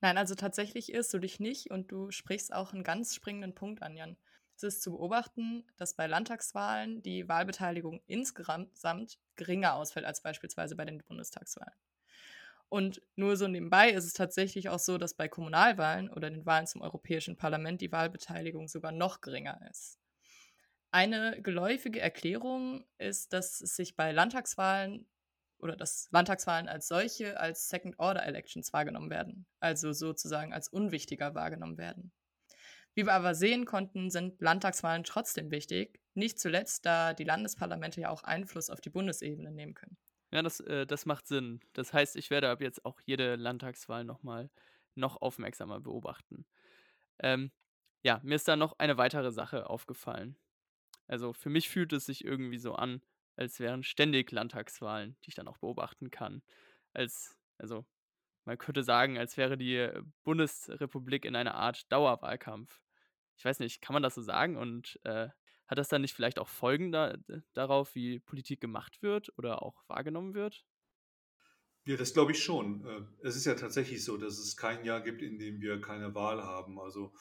Nein, 0.00 0.18
also 0.18 0.34
tatsächlich 0.34 0.92
irrst 0.92 1.12
du 1.14 1.18
dich 1.18 1.40
nicht 1.40 1.70
und 1.70 1.90
du 1.90 2.10
sprichst 2.10 2.52
auch 2.52 2.72
einen 2.72 2.84
ganz 2.84 3.14
springenden 3.14 3.54
Punkt 3.54 3.82
an, 3.82 3.96
Jan. 3.96 4.16
Es 4.56 4.62
ist 4.62 4.82
zu 4.82 4.92
beobachten, 4.92 5.64
dass 5.76 5.94
bei 5.94 6.06
Landtagswahlen 6.06 7.02
die 7.02 7.28
Wahlbeteiligung 7.28 8.00
insgesamt 8.06 9.18
geringer 9.36 9.74
ausfällt 9.74 10.06
als 10.06 10.22
beispielsweise 10.22 10.76
bei 10.76 10.84
den 10.84 11.02
Bundestagswahlen. 11.02 11.78
Und 12.68 13.02
nur 13.14 13.36
so 13.36 13.48
nebenbei 13.48 13.90
ist 13.90 14.04
es 14.04 14.12
tatsächlich 14.12 14.68
auch 14.68 14.78
so, 14.78 14.98
dass 14.98 15.14
bei 15.14 15.28
Kommunalwahlen 15.28 16.10
oder 16.10 16.30
den 16.30 16.46
Wahlen 16.46 16.66
zum 16.66 16.80
Europäischen 16.80 17.36
Parlament 17.36 17.80
die 17.80 17.92
Wahlbeteiligung 17.92 18.66
sogar 18.66 18.92
noch 18.92 19.20
geringer 19.20 19.60
ist. 19.70 19.98
Eine 20.90 21.40
geläufige 21.42 22.00
Erklärung 22.00 22.84
ist, 22.98 23.32
dass 23.32 23.60
es 23.60 23.76
sich 23.76 23.94
bei 23.94 24.12
Landtagswahlen 24.12 25.06
oder 25.58 25.76
dass 25.76 26.08
Landtagswahlen 26.10 26.68
als 26.68 26.88
solche 26.88 27.38
als 27.38 27.68
Second-Order-Elections 27.68 28.72
wahrgenommen 28.72 29.10
werden, 29.10 29.46
also 29.60 29.92
sozusagen 29.92 30.52
als 30.52 30.68
unwichtiger 30.68 31.34
wahrgenommen 31.34 31.78
werden. 31.78 32.12
Wie 32.94 33.04
wir 33.04 33.12
aber 33.12 33.34
sehen 33.34 33.66
konnten, 33.66 34.10
sind 34.10 34.40
Landtagswahlen 34.40 35.04
trotzdem 35.04 35.50
wichtig, 35.50 36.00
nicht 36.14 36.40
zuletzt, 36.40 36.86
da 36.86 37.12
die 37.12 37.24
Landesparlamente 37.24 38.00
ja 38.00 38.08
auch 38.08 38.22
Einfluss 38.22 38.70
auf 38.70 38.80
die 38.80 38.90
Bundesebene 38.90 39.50
nehmen 39.50 39.74
können. 39.74 39.98
Ja, 40.32 40.42
das, 40.42 40.60
äh, 40.60 40.86
das 40.86 41.06
macht 41.06 41.26
Sinn. 41.26 41.60
Das 41.74 41.92
heißt, 41.92 42.16
ich 42.16 42.30
werde 42.30 42.48
ab 42.48 42.60
jetzt 42.60 42.84
auch 42.84 43.00
jede 43.04 43.36
Landtagswahl 43.36 44.04
nochmal 44.04 44.50
noch 44.94 45.20
aufmerksamer 45.20 45.80
beobachten. 45.80 46.46
Ähm, 47.18 47.52
ja, 48.02 48.20
mir 48.22 48.36
ist 48.36 48.48
da 48.48 48.56
noch 48.56 48.78
eine 48.78 48.96
weitere 48.96 49.30
Sache 49.30 49.68
aufgefallen. 49.68 50.36
Also 51.06 51.32
für 51.32 51.50
mich 51.50 51.68
fühlt 51.68 51.92
es 51.92 52.06
sich 52.06 52.24
irgendwie 52.24 52.58
so 52.58 52.74
an, 52.74 53.02
als 53.36 53.60
wären 53.60 53.82
ständig 53.82 54.32
Landtagswahlen, 54.32 55.16
die 55.24 55.28
ich 55.28 55.34
dann 55.34 55.48
auch 55.48 55.58
beobachten 55.58 56.10
kann. 56.10 56.42
Als, 56.92 57.36
also 57.58 57.86
man 58.44 58.58
könnte 58.58 58.82
sagen, 58.82 59.18
als 59.18 59.36
wäre 59.36 59.56
die 59.56 59.90
Bundesrepublik 60.24 61.24
in 61.24 61.36
einer 61.36 61.54
Art 61.54 61.90
Dauerwahlkampf. 61.92 62.80
Ich 63.36 63.44
weiß 63.44 63.58
nicht, 63.58 63.82
kann 63.82 63.92
man 63.92 64.02
das 64.02 64.14
so 64.14 64.22
sagen? 64.22 64.56
Und 64.56 64.98
äh, 65.04 65.28
hat 65.66 65.78
das 65.78 65.88
dann 65.88 66.00
nicht 66.00 66.14
vielleicht 66.14 66.38
auch 66.38 66.48
Folgen 66.48 66.92
da, 66.92 67.16
darauf, 67.52 67.94
wie 67.94 68.20
Politik 68.20 68.60
gemacht 68.60 69.02
wird 69.02 69.36
oder 69.36 69.62
auch 69.62 69.82
wahrgenommen 69.88 70.34
wird? 70.34 70.64
Ja, 71.84 71.96
das 71.96 72.14
glaube 72.14 72.32
ich 72.32 72.42
schon. 72.42 72.84
Äh, 72.86 73.26
es 73.26 73.36
ist 73.36 73.46
ja 73.46 73.54
tatsächlich 73.54 74.04
so, 74.04 74.16
dass 74.16 74.38
es 74.38 74.56
kein 74.56 74.84
Jahr 74.84 75.00
gibt, 75.00 75.22
in 75.22 75.38
dem 75.38 75.60
wir 75.60 75.80
keine 75.80 76.14
Wahl 76.14 76.42
haben. 76.42 76.80
Also 76.80 77.12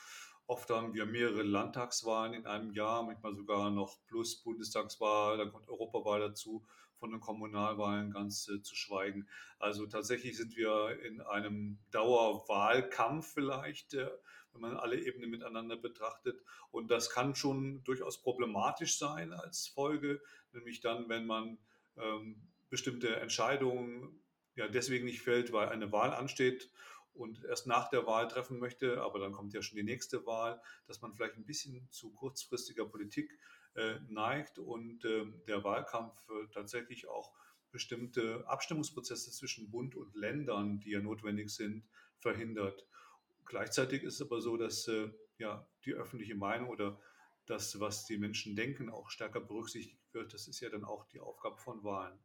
oft 0.48 0.70
haben 0.70 0.94
wir 0.94 1.06
mehrere 1.06 1.44
Landtagswahlen 1.44 2.34
in 2.34 2.46
einem 2.46 2.72
Jahr, 2.72 3.04
manchmal 3.04 3.36
sogar 3.36 3.70
noch 3.72 3.98
plus 4.08 4.42
Bundestagswahl, 4.44 5.38
dann 5.38 5.52
kommt 5.52 5.68
Europawahl 5.70 6.20
dazu, 6.20 6.66
von 6.94 7.12
den 7.12 7.20
Kommunalwahlen 7.20 8.12
ganz 8.12 8.48
äh, 8.48 8.62
zu 8.62 8.76
schweigen. 8.76 9.28
Also 9.60 9.86
tatsächlich 9.86 10.38
sind 10.38 10.56
wir 10.56 11.00
in 11.04 11.22
einem 11.22 11.78
Dauerwahlkampf 11.92 13.34
vielleicht. 13.34 13.94
Äh, 13.96 14.10
wenn 14.56 14.62
man 14.62 14.78
alle 14.78 14.98
Ebenen 14.98 15.30
miteinander 15.30 15.76
betrachtet. 15.76 16.42
Und 16.72 16.90
das 16.90 17.10
kann 17.10 17.36
schon 17.36 17.84
durchaus 17.84 18.22
problematisch 18.22 18.98
sein 18.98 19.34
als 19.34 19.68
Folge, 19.68 20.22
nämlich 20.54 20.80
dann, 20.80 21.10
wenn 21.10 21.26
man 21.26 21.58
ähm, 21.98 22.42
bestimmte 22.70 23.18
Entscheidungen 23.18 24.22
ja 24.56 24.68
deswegen 24.68 25.06
nicht 25.06 25.22
fällt, 25.22 25.52
weil 25.52 25.70
eine 25.70 25.92
Wahl 25.92 26.14
ansteht 26.14 26.70
und 27.16 27.44
erst 27.46 27.68
nach 27.68 27.90
der 27.90 28.06
Wahl 28.06 28.28
treffen 28.28 28.60
möchte, 28.60 29.02
aber 29.02 29.20
dann 29.20 29.32
kommt 29.32 29.54
ja 29.54 29.62
schon 29.62 29.78
die 29.78 29.84
nächste 29.84 30.26
Wahl, 30.26 30.62
dass 30.88 31.02
man 31.02 31.14
vielleicht 31.14 31.38
ein 31.38 31.46
bisschen 31.46 31.88
zu 31.92 32.12
kurzfristiger 32.14 32.86
Politik 32.86 33.38
äh, 33.76 34.00
neigt 34.08 34.60
und 34.60 35.04
äh, 35.06 35.26
der 35.48 35.64
Wahlkampf 35.64 36.16
tatsächlich 36.54 37.08
auch 37.08 37.34
bestimmte 37.72 38.48
Abstimmungsprozesse 38.48 39.32
zwischen 39.32 39.70
Bund 39.70 39.96
und 39.96 40.16
Ländern, 40.16 40.80
die 40.80 40.92
ja 40.92 41.02
notwendig 41.02 41.50
sind, 41.50 41.84
verhindert. 42.20 42.88
Gleichzeitig 43.44 44.04
ist 44.04 44.16
es 44.16 44.22
aber 44.22 44.40
so, 44.40 44.56
dass 44.56 44.88
äh, 44.88 45.10
ja, 45.38 45.68
die 45.84 45.94
öffentliche 45.94 46.36
Meinung 46.36 46.70
oder 46.70 47.00
das, 47.46 47.80
was 47.80 48.06
die 48.06 48.18
Menschen 48.18 48.56
denken, 48.56 48.90
auch 48.90 49.10
stärker 49.10 49.42
berücksichtigt 49.42 50.02
wird. 50.14 50.34
Das 50.34 50.48
ist 50.48 50.62
ja 50.62 50.70
dann 50.70 50.84
auch 50.84 51.06
die 51.06 51.20
Aufgabe 51.20 51.58
von 51.58 51.84
Wahlen. 51.84 52.18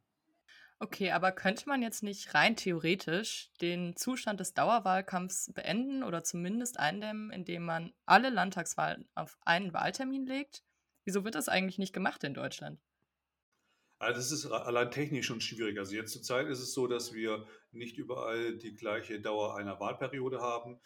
Okay, 0.83 1.11
aber 1.11 1.31
könnte 1.31 1.69
man 1.69 1.83
jetzt 1.83 2.01
nicht 2.01 2.33
rein 2.33 2.55
theoretisch 2.55 3.51
den 3.61 3.95
Zustand 3.95 4.39
des 4.39 4.55
Dauerwahlkampfs 4.55 5.53
beenden 5.53 6.01
oder 6.01 6.23
zumindest 6.23 6.79
eindämmen, 6.79 7.29
indem 7.29 7.65
man 7.65 7.93
alle 8.07 8.31
Landtagswahlen 8.31 9.07
auf 9.13 9.37
einen 9.41 9.73
Wahltermin 9.73 10.25
legt? 10.25 10.63
Wieso 11.05 11.23
wird 11.23 11.35
das 11.35 11.49
eigentlich 11.49 11.77
nicht 11.77 11.93
gemacht 11.93 12.23
in 12.23 12.33
Deutschland? 12.33 12.79
Also 13.99 14.15
das 14.15 14.31
ist 14.31 14.47
allein 14.47 14.89
technisch 14.89 15.27
schon 15.27 15.39
schwierig. 15.39 15.77
Also 15.77 15.93
jetzt 15.93 16.13
zur 16.13 16.23
Zeit 16.23 16.47
ist 16.47 16.59
es 16.59 16.73
so, 16.73 16.87
dass 16.87 17.13
wir 17.13 17.45
nicht 17.71 17.99
überall 17.99 18.57
die 18.57 18.75
gleiche 18.75 19.21
Dauer 19.21 19.57
einer 19.57 19.79
Wahlperiode 19.79 20.41
haben. 20.41 20.79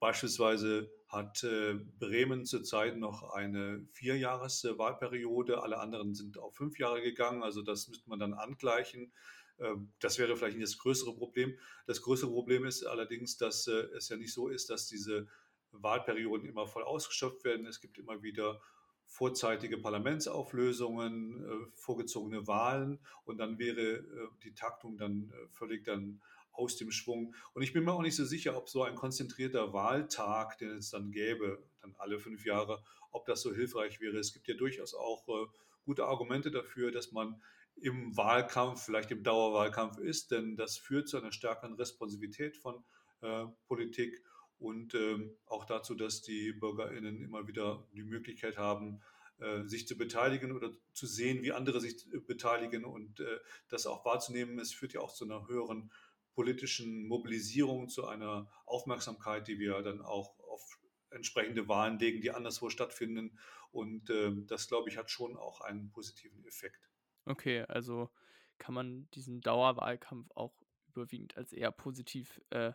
Beispielsweise 0.00 0.90
hat 1.08 1.44
äh, 1.44 1.74
Bremen 1.98 2.46
zurzeit 2.46 2.96
noch 2.96 3.34
eine 3.34 3.86
Vierjahres-Wahlperiode, 3.92 5.62
alle 5.62 5.78
anderen 5.78 6.14
sind 6.14 6.38
auf 6.38 6.54
fünf 6.54 6.78
Jahre 6.78 7.02
gegangen, 7.02 7.42
also 7.42 7.62
das 7.62 7.86
müsste 7.88 8.08
man 8.08 8.18
dann 8.18 8.32
angleichen. 8.32 9.12
Ähm, 9.58 9.92
das 10.00 10.18
wäre 10.18 10.36
vielleicht 10.36 10.56
nicht 10.56 10.68
das 10.68 10.78
größere 10.78 11.14
Problem. 11.14 11.58
Das 11.86 12.00
größere 12.00 12.30
Problem 12.30 12.64
ist 12.64 12.84
allerdings, 12.84 13.36
dass 13.36 13.66
äh, 13.66 13.88
es 13.96 14.08
ja 14.08 14.16
nicht 14.16 14.32
so 14.32 14.48
ist, 14.48 14.70
dass 14.70 14.86
diese 14.86 15.28
Wahlperioden 15.72 16.48
immer 16.48 16.66
voll 16.66 16.82
ausgeschöpft 16.82 17.44
werden. 17.44 17.66
Es 17.66 17.80
gibt 17.80 17.98
immer 17.98 18.22
wieder 18.22 18.60
vorzeitige 19.04 19.76
Parlamentsauflösungen, 19.76 21.44
äh, 21.44 21.70
vorgezogene 21.74 22.46
Wahlen 22.46 23.00
und 23.24 23.36
dann 23.36 23.58
wäre 23.58 24.02
die 24.44 24.54
Taktung 24.54 24.96
dann 24.96 25.32
völlig 25.50 25.84
dann 25.84 26.22
aus 26.60 26.76
dem 26.76 26.90
Schwung. 26.90 27.34
Und 27.54 27.62
ich 27.62 27.72
bin 27.72 27.84
mir 27.84 27.92
auch 27.92 28.02
nicht 28.02 28.16
so 28.16 28.24
sicher, 28.24 28.56
ob 28.56 28.68
so 28.68 28.82
ein 28.82 28.94
konzentrierter 28.94 29.72
Wahltag, 29.72 30.58
den 30.58 30.76
es 30.76 30.90
dann 30.90 31.10
gäbe, 31.10 31.62
dann 31.80 31.94
alle 31.98 32.18
fünf 32.18 32.44
Jahre, 32.44 32.82
ob 33.10 33.24
das 33.26 33.40
so 33.40 33.54
hilfreich 33.54 34.00
wäre. 34.00 34.18
Es 34.18 34.32
gibt 34.32 34.46
ja 34.46 34.54
durchaus 34.54 34.94
auch 34.94 35.26
äh, 35.28 35.46
gute 35.84 36.04
Argumente 36.04 36.50
dafür, 36.50 36.92
dass 36.92 37.12
man 37.12 37.40
im 37.76 38.14
Wahlkampf, 38.16 38.84
vielleicht 38.84 39.10
im 39.10 39.22
Dauerwahlkampf 39.22 39.98
ist, 39.98 40.30
denn 40.30 40.56
das 40.56 40.76
führt 40.76 41.08
zu 41.08 41.16
einer 41.16 41.32
stärkeren 41.32 41.74
Responsivität 41.74 42.58
von 42.58 42.84
äh, 43.22 43.46
Politik 43.66 44.22
und 44.58 44.94
ähm, 44.94 45.34
auch 45.46 45.64
dazu, 45.64 45.94
dass 45.94 46.20
die 46.20 46.52
BürgerInnen 46.52 47.22
immer 47.22 47.48
wieder 47.48 47.86
die 47.94 48.02
Möglichkeit 48.02 48.58
haben, 48.58 49.00
äh, 49.40 49.64
sich 49.64 49.88
zu 49.88 49.96
beteiligen 49.96 50.52
oder 50.52 50.70
zu 50.92 51.06
sehen, 51.06 51.42
wie 51.42 51.52
andere 51.52 51.80
sich 51.80 52.06
beteiligen 52.26 52.84
und 52.84 53.20
äh, 53.20 53.38
das 53.70 53.86
auch 53.86 54.04
wahrzunehmen. 54.04 54.58
Es 54.58 54.74
führt 54.74 54.92
ja 54.92 55.00
auch 55.00 55.14
zu 55.14 55.24
einer 55.24 55.48
höheren 55.48 55.90
politischen 56.34 57.06
Mobilisierung, 57.06 57.88
zu 57.88 58.06
einer 58.06 58.50
Aufmerksamkeit, 58.66 59.48
die 59.48 59.58
wir 59.58 59.82
dann 59.82 60.00
auch 60.00 60.38
auf 60.40 60.78
entsprechende 61.10 61.68
Wahlen 61.68 61.98
legen, 61.98 62.20
die 62.20 62.30
anderswo 62.30 62.70
stattfinden. 62.70 63.38
Und 63.72 64.10
äh, 64.10 64.32
das, 64.46 64.68
glaube 64.68 64.88
ich, 64.88 64.96
hat 64.96 65.10
schon 65.10 65.36
auch 65.36 65.60
einen 65.60 65.90
positiven 65.90 66.44
Effekt. 66.44 66.88
Okay, 67.24 67.62
also 67.62 68.10
kann 68.58 68.74
man 68.74 69.08
diesen 69.10 69.40
Dauerwahlkampf 69.40 70.30
auch 70.34 70.54
überwiegend 70.88 71.36
als 71.36 71.52
eher 71.52 71.70
positiv 71.72 72.40
äh, 72.50 72.72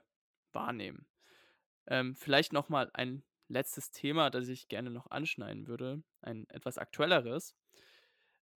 wahrnehmen. 0.51 1.07
Ähm, 1.87 2.15
vielleicht 2.15 2.53
nochmal 2.53 2.89
ein 2.93 3.23
letztes 3.47 3.91
Thema, 3.91 4.29
das 4.29 4.47
ich 4.47 4.67
gerne 4.67 4.89
noch 4.89 5.11
anschneiden 5.11 5.67
würde, 5.67 6.03
ein 6.21 6.49
etwas 6.49 6.77
aktuelleres. 6.77 7.55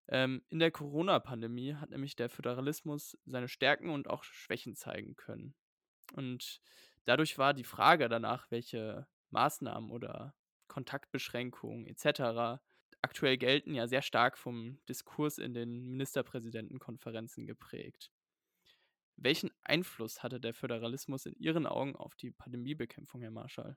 Ähm, 0.08 0.42
in 0.48 0.58
der 0.58 0.70
Corona-Pandemie 0.70 1.74
hat 1.74 1.90
nämlich 1.90 2.16
der 2.16 2.30
Föderalismus 2.30 3.18
seine 3.26 3.48
Stärken 3.48 3.90
und 3.90 4.08
auch 4.08 4.24
Schwächen 4.24 4.74
zeigen 4.74 5.16
können. 5.16 5.54
Und 6.14 6.62
dadurch 7.04 7.36
war 7.36 7.52
die 7.52 7.64
Frage 7.64 8.08
danach, 8.08 8.50
welche 8.50 9.06
Maßnahmen 9.30 9.90
oder 9.90 10.34
Kontaktbeschränkungen 10.68 11.86
etc. 11.86 12.60
aktuell 13.02 13.36
gelten, 13.36 13.74
ja 13.74 13.86
sehr 13.86 14.02
stark 14.02 14.38
vom 14.38 14.78
Diskurs 14.88 15.38
in 15.38 15.52
den 15.52 15.86
Ministerpräsidentenkonferenzen 15.90 17.46
geprägt. 17.46 18.10
Welchen 19.16 19.50
Einfluss 19.62 20.22
hatte 20.22 20.40
der 20.40 20.54
Föderalismus 20.54 21.26
in 21.26 21.34
Ihren 21.34 21.66
Augen 21.66 21.96
auf 21.96 22.14
die 22.14 22.30
Pandemiebekämpfung, 22.30 23.20
Herr 23.20 23.32
Marschall? 23.32 23.76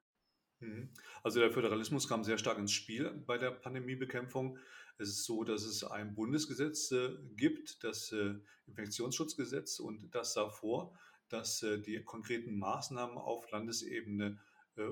Mhm. 0.61 0.89
Also 1.23 1.39
der 1.39 1.51
Föderalismus 1.51 2.07
kam 2.07 2.23
sehr 2.23 2.37
stark 2.37 2.57
ins 2.57 2.71
Spiel 2.71 3.11
bei 3.25 3.37
der 3.37 3.51
Pandemiebekämpfung. 3.51 4.57
Es 4.97 5.09
ist 5.09 5.25
so, 5.25 5.43
dass 5.43 5.63
es 5.63 5.83
ein 5.83 6.13
Bundesgesetz 6.13 6.91
äh, 6.91 7.17
gibt, 7.35 7.83
das 7.83 8.11
äh, 8.11 8.35
Infektionsschutzgesetz, 8.67 9.79
und 9.79 10.13
das 10.13 10.33
sah 10.33 10.49
vor, 10.49 10.97
dass 11.29 11.63
äh, 11.63 11.79
die 11.79 12.03
konkreten 12.03 12.57
Maßnahmen 12.57 13.17
auf 13.17 13.49
Landesebene 13.51 14.39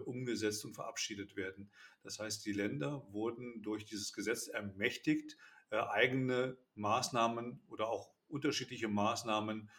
umgesetzt 0.03 0.65
und 0.65 0.73
verabschiedet 0.73 1.38
werden. 1.38 1.71
Das 2.03 2.19
heißt, 2.19 2.45
die 2.45 2.51
Länder 2.51 3.08
wurden 3.12 3.62
durch 3.62 3.86
dieses 3.86 4.12
Gesetz 4.12 4.49
ermächtigt, 4.49 5.38
eigene 5.69 6.58
Maßnahmen 6.75 7.62
oder 7.69 7.88
auch 7.88 8.12
unterschiedliche 8.27 8.89
Maßnahmen 8.89 9.69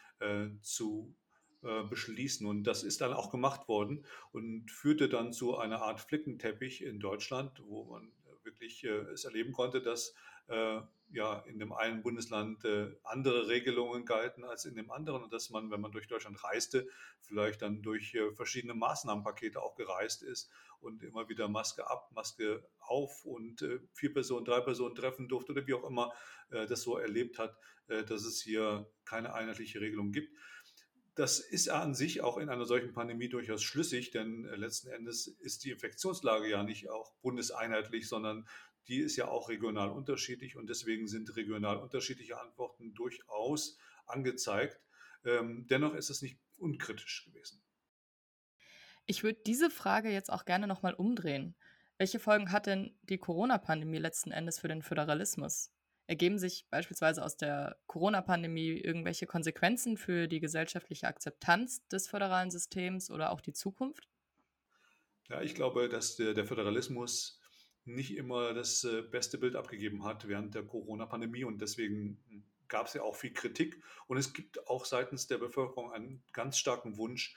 zu 0.62 1.14
äh, 1.62 1.82
beschließen. 1.84 2.46
Und 2.46 2.64
das 2.64 2.82
ist 2.82 3.00
dann 3.00 3.12
auch 3.12 3.30
gemacht 3.30 3.68
worden 3.68 4.04
und 4.32 4.70
führte 4.70 5.08
dann 5.08 5.32
zu 5.32 5.56
einer 5.58 5.82
Art 5.82 6.00
Flickenteppich 6.00 6.82
in 6.82 7.00
Deutschland, 7.00 7.62
wo 7.66 7.84
man 7.84 8.12
wirklich 8.44 8.84
äh, 8.84 8.88
es 9.12 9.24
erleben 9.24 9.52
konnte, 9.52 9.82
dass 9.82 10.14
äh, 10.48 10.80
ja 11.12 11.40
in 11.40 11.58
dem 11.58 11.72
einen 11.72 12.02
Bundesland 12.02 12.64
äh, 12.64 12.90
andere 13.04 13.48
Regelungen 13.48 14.04
galten 14.04 14.44
als 14.44 14.64
in 14.64 14.74
dem 14.74 14.90
anderen 14.90 15.22
und 15.24 15.32
dass 15.32 15.50
man, 15.50 15.70
wenn 15.70 15.80
man 15.80 15.92
durch 15.92 16.08
Deutschland 16.08 16.42
reiste, 16.44 16.88
vielleicht 17.20 17.62
dann 17.62 17.82
durch 17.82 18.14
äh, 18.14 18.32
verschiedene 18.32 18.74
Maßnahmenpakete 18.74 19.60
auch 19.60 19.74
gereist 19.76 20.22
ist 20.22 20.50
und 20.80 21.02
immer 21.02 21.28
wieder 21.28 21.48
Maske 21.48 21.88
ab, 21.88 22.10
Maske 22.12 22.66
auf 22.78 23.24
und 23.24 23.62
äh, 23.62 23.80
vier 23.92 24.12
Personen, 24.12 24.44
drei 24.44 24.60
Personen 24.60 24.94
treffen 24.94 25.28
durfte 25.28 25.52
oder 25.52 25.66
wie 25.66 25.74
auch 25.74 25.88
immer 25.88 26.12
äh, 26.50 26.66
das 26.66 26.82
so 26.82 26.98
erlebt 26.98 27.38
hat, 27.38 27.56
dass 27.88 28.24
es 28.24 28.40
hier 28.40 28.88
keine 29.04 29.34
einheitliche 29.34 29.80
Regelung 29.80 30.12
gibt. 30.12 30.32
Das 31.14 31.40
ist 31.40 31.68
an 31.68 31.94
sich 31.94 32.20
auch 32.22 32.38
in 32.38 32.48
einer 32.48 32.64
solchen 32.64 32.92
Pandemie 32.92 33.28
durchaus 33.28 33.62
schlüssig, 33.62 34.10
denn 34.10 34.44
letzten 34.44 34.88
Endes 34.90 35.26
ist 35.26 35.64
die 35.64 35.70
Infektionslage 35.70 36.48
ja 36.48 36.62
nicht 36.62 36.88
auch 36.88 37.12
bundeseinheitlich, 37.20 38.08
sondern 38.08 38.46
die 38.88 38.98
ist 38.98 39.16
ja 39.16 39.28
auch 39.28 39.48
regional 39.48 39.90
unterschiedlich 39.90 40.56
und 40.56 40.68
deswegen 40.68 41.08
sind 41.08 41.36
regional 41.36 41.78
unterschiedliche 41.78 42.40
Antworten 42.40 42.94
durchaus 42.94 43.76
angezeigt. 44.06 44.80
Ähm, 45.24 45.66
dennoch 45.68 45.94
ist 45.94 46.10
es 46.10 46.22
nicht 46.22 46.38
unkritisch 46.58 47.24
gewesen. 47.24 47.62
Ich 49.06 49.22
würde 49.22 49.40
diese 49.46 49.70
Frage 49.70 50.10
jetzt 50.10 50.30
auch 50.30 50.44
gerne 50.44 50.66
nochmal 50.66 50.94
umdrehen. 50.94 51.56
Welche 51.98 52.18
Folgen 52.18 52.52
hat 52.52 52.66
denn 52.66 52.96
die 53.02 53.18
Corona-Pandemie 53.18 53.98
letzten 53.98 54.30
Endes 54.30 54.58
für 54.58 54.68
den 54.68 54.82
Föderalismus? 54.82 55.70
Ergeben 56.10 56.40
sich 56.40 56.66
beispielsweise 56.70 57.24
aus 57.24 57.36
der 57.36 57.76
Corona-Pandemie 57.86 58.70
irgendwelche 58.70 59.28
Konsequenzen 59.28 59.96
für 59.96 60.26
die 60.26 60.40
gesellschaftliche 60.40 61.06
Akzeptanz 61.06 61.86
des 61.86 62.08
föderalen 62.08 62.50
Systems 62.50 63.12
oder 63.12 63.30
auch 63.30 63.40
die 63.40 63.52
Zukunft? 63.52 64.08
Ja, 65.28 65.40
ich 65.40 65.54
glaube, 65.54 65.88
dass 65.88 66.16
der, 66.16 66.34
der 66.34 66.46
Föderalismus 66.46 67.40
nicht 67.84 68.16
immer 68.16 68.54
das 68.54 68.82
äh, 68.82 69.02
beste 69.02 69.38
Bild 69.38 69.54
abgegeben 69.54 70.02
hat 70.02 70.26
während 70.26 70.56
der 70.56 70.64
Corona-Pandemie 70.64 71.44
und 71.44 71.62
deswegen 71.62 72.18
gab 72.66 72.88
es 72.88 72.94
ja 72.94 73.02
auch 73.02 73.14
viel 73.14 73.32
Kritik 73.32 73.80
und 74.08 74.16
es 74.16 74.32
gibt 74.32 74.66
auch 74.66 74.86
seitens 74.86 75.28
der 75.28 75.38
Bevölkerung 75.38 75.92
einen 75.92 76.24
ganz 76.32 76.58
starken 76.58 76.96
Wunsch, 76.96 77.36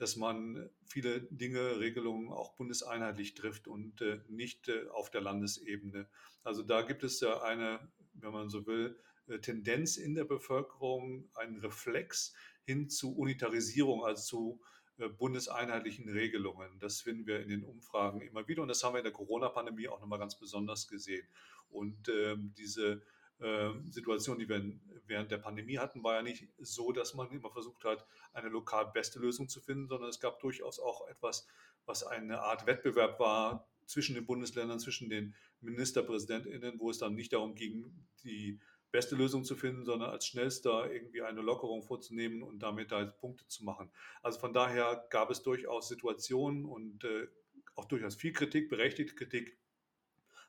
dass 0.00 0.16
man 0.16 0.68
viele 0.86 1.22
Dinge, 1.30 1.78
Regelungen 1.78 2.30
auch 2.32 2.54
bundeseinheitlich 2.54 3.34
trifft 3.34 3.68
und 3.68 4.00
äh, 4.02 4.20
nicht 4.28 4.68
äh, 4.68 4.88
auf 4.88 5.10
der 5.10 5.20
Landesebene. 5.20 6.06
Also 6.42 6.62
da 6.62 6.82
gibt 6.82 7.04
es 7.04 7.20
ja 7.20 7.42
eine, 7.42 7.80
wenn 8.22 8.32
man 8.32 8.48
so 8.48 8.66
will, 8.66 8.98
Tendenz 9.42 9.96
in 9.96 10.14
der 10.14 10.24
Bevölkerung, 10.24 11.28
einen 11.34 11.60
Reflex 11.60 12.34
hin 12.64 12.88
zu 12.88 13.16
Unitarisierung, 13.16 14.04
also 14.04 14.22
zu 14.22 14.60
äh, 14.98 15.08
bundeseinheitlichen 15.08 16.08
Regelungen. 16.08 16.78
Das 16.78 17.00
finden 17.00 17.26
wir 17.26 17.40
in 17.40 17.48
den 17.48 17.64
Umfragen 17.64 18.20
immer 18.20 18.46
wieder 18.48 18.62
und 18.62 18.68
das 18.68 18.82
haben 18.82 18.94
wir 18.94 18.98
in 18.98 19.04
der 19.04 19.12
Corona-Pandemie 19.12 19.88
auch 19.88 20.00
nochmal 20.00 20.18
ganz 20.18 20.38
besonders 20.38 20.88
gesehen. 20.88 21.26
Und 21.70 22.08
ähm, 22.08 22.52
diese 22.58 23.02
äh, 23.38 23.70
Situation, 23.88 24.38
die 24.38 24.48
wir 24.48 24.62
während 25.06 25.30
der 25.30 25.38
Pandemie 25.38 25.78
hatten, 25.78 26.02
war 26.02 26.16
ja 26.16 26.22
nicht 26.22 26.48
so, 26.58 26.92
dass 26.92 27.14
man 27.14 27.30
immer 27.30 27.50
versucht 27.50 27.84
hat, 27.84 28.04
eine 28.32 28.48
lokal 28.48 28.90
beste 28.92 29.18
Lösung 29.18 29.48
zu 29.48 29.60
finden, 29.60 29.88
sondern 29.88 30.10
es 30.10 30.20
gab 30.20 30.40
durchaus 30.40 30.78
auch 30.78 31.08
etwas, 31.08 31.46
was 31.86 32.04
eine 32.04 32.42
Art 32.42 32.66
Wettbewerb 32.66 33.18
war 33.18 33.69
zwischen 33.90 34.14
den 34.14 34.24
Bundesländern, 34.24 34.78
zwischen 34.78 35.08
den 35.08 35.34
Ministerpräsidentinnen, 35.60 36.78
wo 36.78 36.90
es 36.90 36.98
dann 36.98 37.14
nicht 37.14 37.32
darum 37.32 37.54
ging, 37.54 37.92
die 38.22 38.60
beste 38.92 39.16
Lösung 39.16 39.44
zu 39.44 39.56
finden, 39.56 39.84
sondern 39.84 40.10
als 40.10 40.26
schnellster 40.26 40.90
irgendwie 40.92 41.22
eine 41.22 41.42
Lockerung 41.42 41.82
vorzunehmen 41.82 42.42
und 42.42 42.60
damit 42.60 42.92
halt 42.92 43.18
Punkte 43.18 43.46
zu 43.46 43.64
machen. 43.64 43.90
Also 44.22 44.38
von 44.38 44.52
daher 44.52 45.06
gab 45.10 45.30
es 45.30 45.42
durchaus 45.42 45.88
Situationen 45.88 46.64
und 46.64 47.04
äh, 47.04 47.28
auch 47.74 47.86
durchaus 47.86 48.16
viel 48.16 48.32
Kritik, 48.32 48.68
berechtigte 48.68 49.14
Kritik 49.14 49.58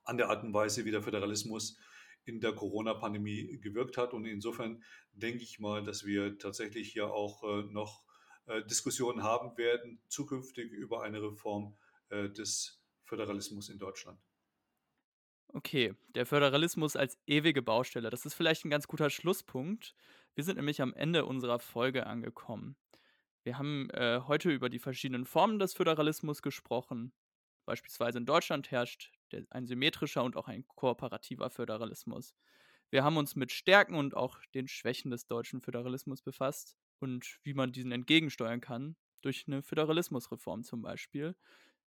an 0.04 0.17
der 0.17 0.30
Art 0.30 0.43
und 0.43 0.54
Weise, 0.54 0.86
wie 0.86 0.91
der 0.91 1.04
Föderalismus 1.04 1.77
in 2.25 2.39
der 2.39 2.54
Corona-Pandemie 2.54 3.60
gewirkt 3.60 3.97
hat. 3.97 4.13
Und 4.13 4.25
insofern 4.25 4.84
denke 5.13 5.43
ich 5.43 5.60
mal, 5.60 5.84
dass 5.84 6.06
wir 6.06 6.38
tatsächlich 6.38 6.91
hier 6.91 7.12
auch 7.12 7.43
äh, 7.43 7.63
noch 7.71 8.04
äh, 8.45 8.63
Diskussionen 8.63 9.23
haben 9.23 9.58
werden, 9.58 10.01
zukünftig 10.08 10.71
über 10.71 11.04
eine 11.04 11.21
Reform 11.21 11.75
äh, 12.10 12.30
des 12.30 12.81
Föderalismus 13.12 13.67
in 13.67 13.78
Deutschland. 13.78 14.17
Okay, 15.50 15.93
der 16.15 16.26
Föderalismus 16.26 16.95
als 16.95 17.19
ewige 17.28 17.62
Baustelle. 17.62 18.10
Das 18.10 18.26
ist 18.26 18.36
vielleicht 18.36 18.63
ein 18.63 18.69
ganz 18.69 18.88
guter 18.88 19.10
Schlusspunkt. 19.10 19.95
Wir 20.34 20.45
sind 20.45 20.56
nämlich 20.56 20.82
am 20.82 20.93
Ende 20.93 21.26
unserer 21.26 21.60
Folge 21.60 22.08
angekommen. 22.08 22.78
Wir 23.43 23.58
haben 23.58 23.89
äh, 23.89 24.21
heute 24.28 24.50
über 24.50 24.69
die 24.69 24.80
verschiedenen 24.80 25.26
Formen 25.26 25.60
des 25.60 25.74
Föderalismus 25.74 26.41
gesprochen. 26.41 27.12
Beispielsweise 27.65 28.17
in 28.17 28.26
Deutschland 28.26 28.71
herrscht 28.71 29.12
der, 29.34 29.45
ein 29.50 29.67
symmetrischer 29.67 30.24
und 30.24 30.38
auch 30.38 30.47
ein 30.47 30.65
kooperativer 30.69 31.50
Föderalismus. 31.50 32.34
Wir 32.91 33.04
haben 33.04 33.17
uns 33.17 33.36
mit 33.36 33.52
Stärken 33.52 33.95
und 33.95 34.15
auch 34.15 34.39
den 34.54 34.69
Schwächen 34.69 35.12
des 35.12 35.28
deutschen 35.28 35.60
Föderalismus 35.60 36.21
befasst 36.21 36.78
und 37.00 37.39
wie 37.43 37.56
man 37.56 37.74
diesen 37.74 37.91
entgegensteuern 37.91 38.62
kann, 38.62 38.95
durch 39.21 39.43
eine 39.47 39.63
Föderalismusreform 39.63 40.63
zum 40.63 40.82
Beispiel. 40.82 41.36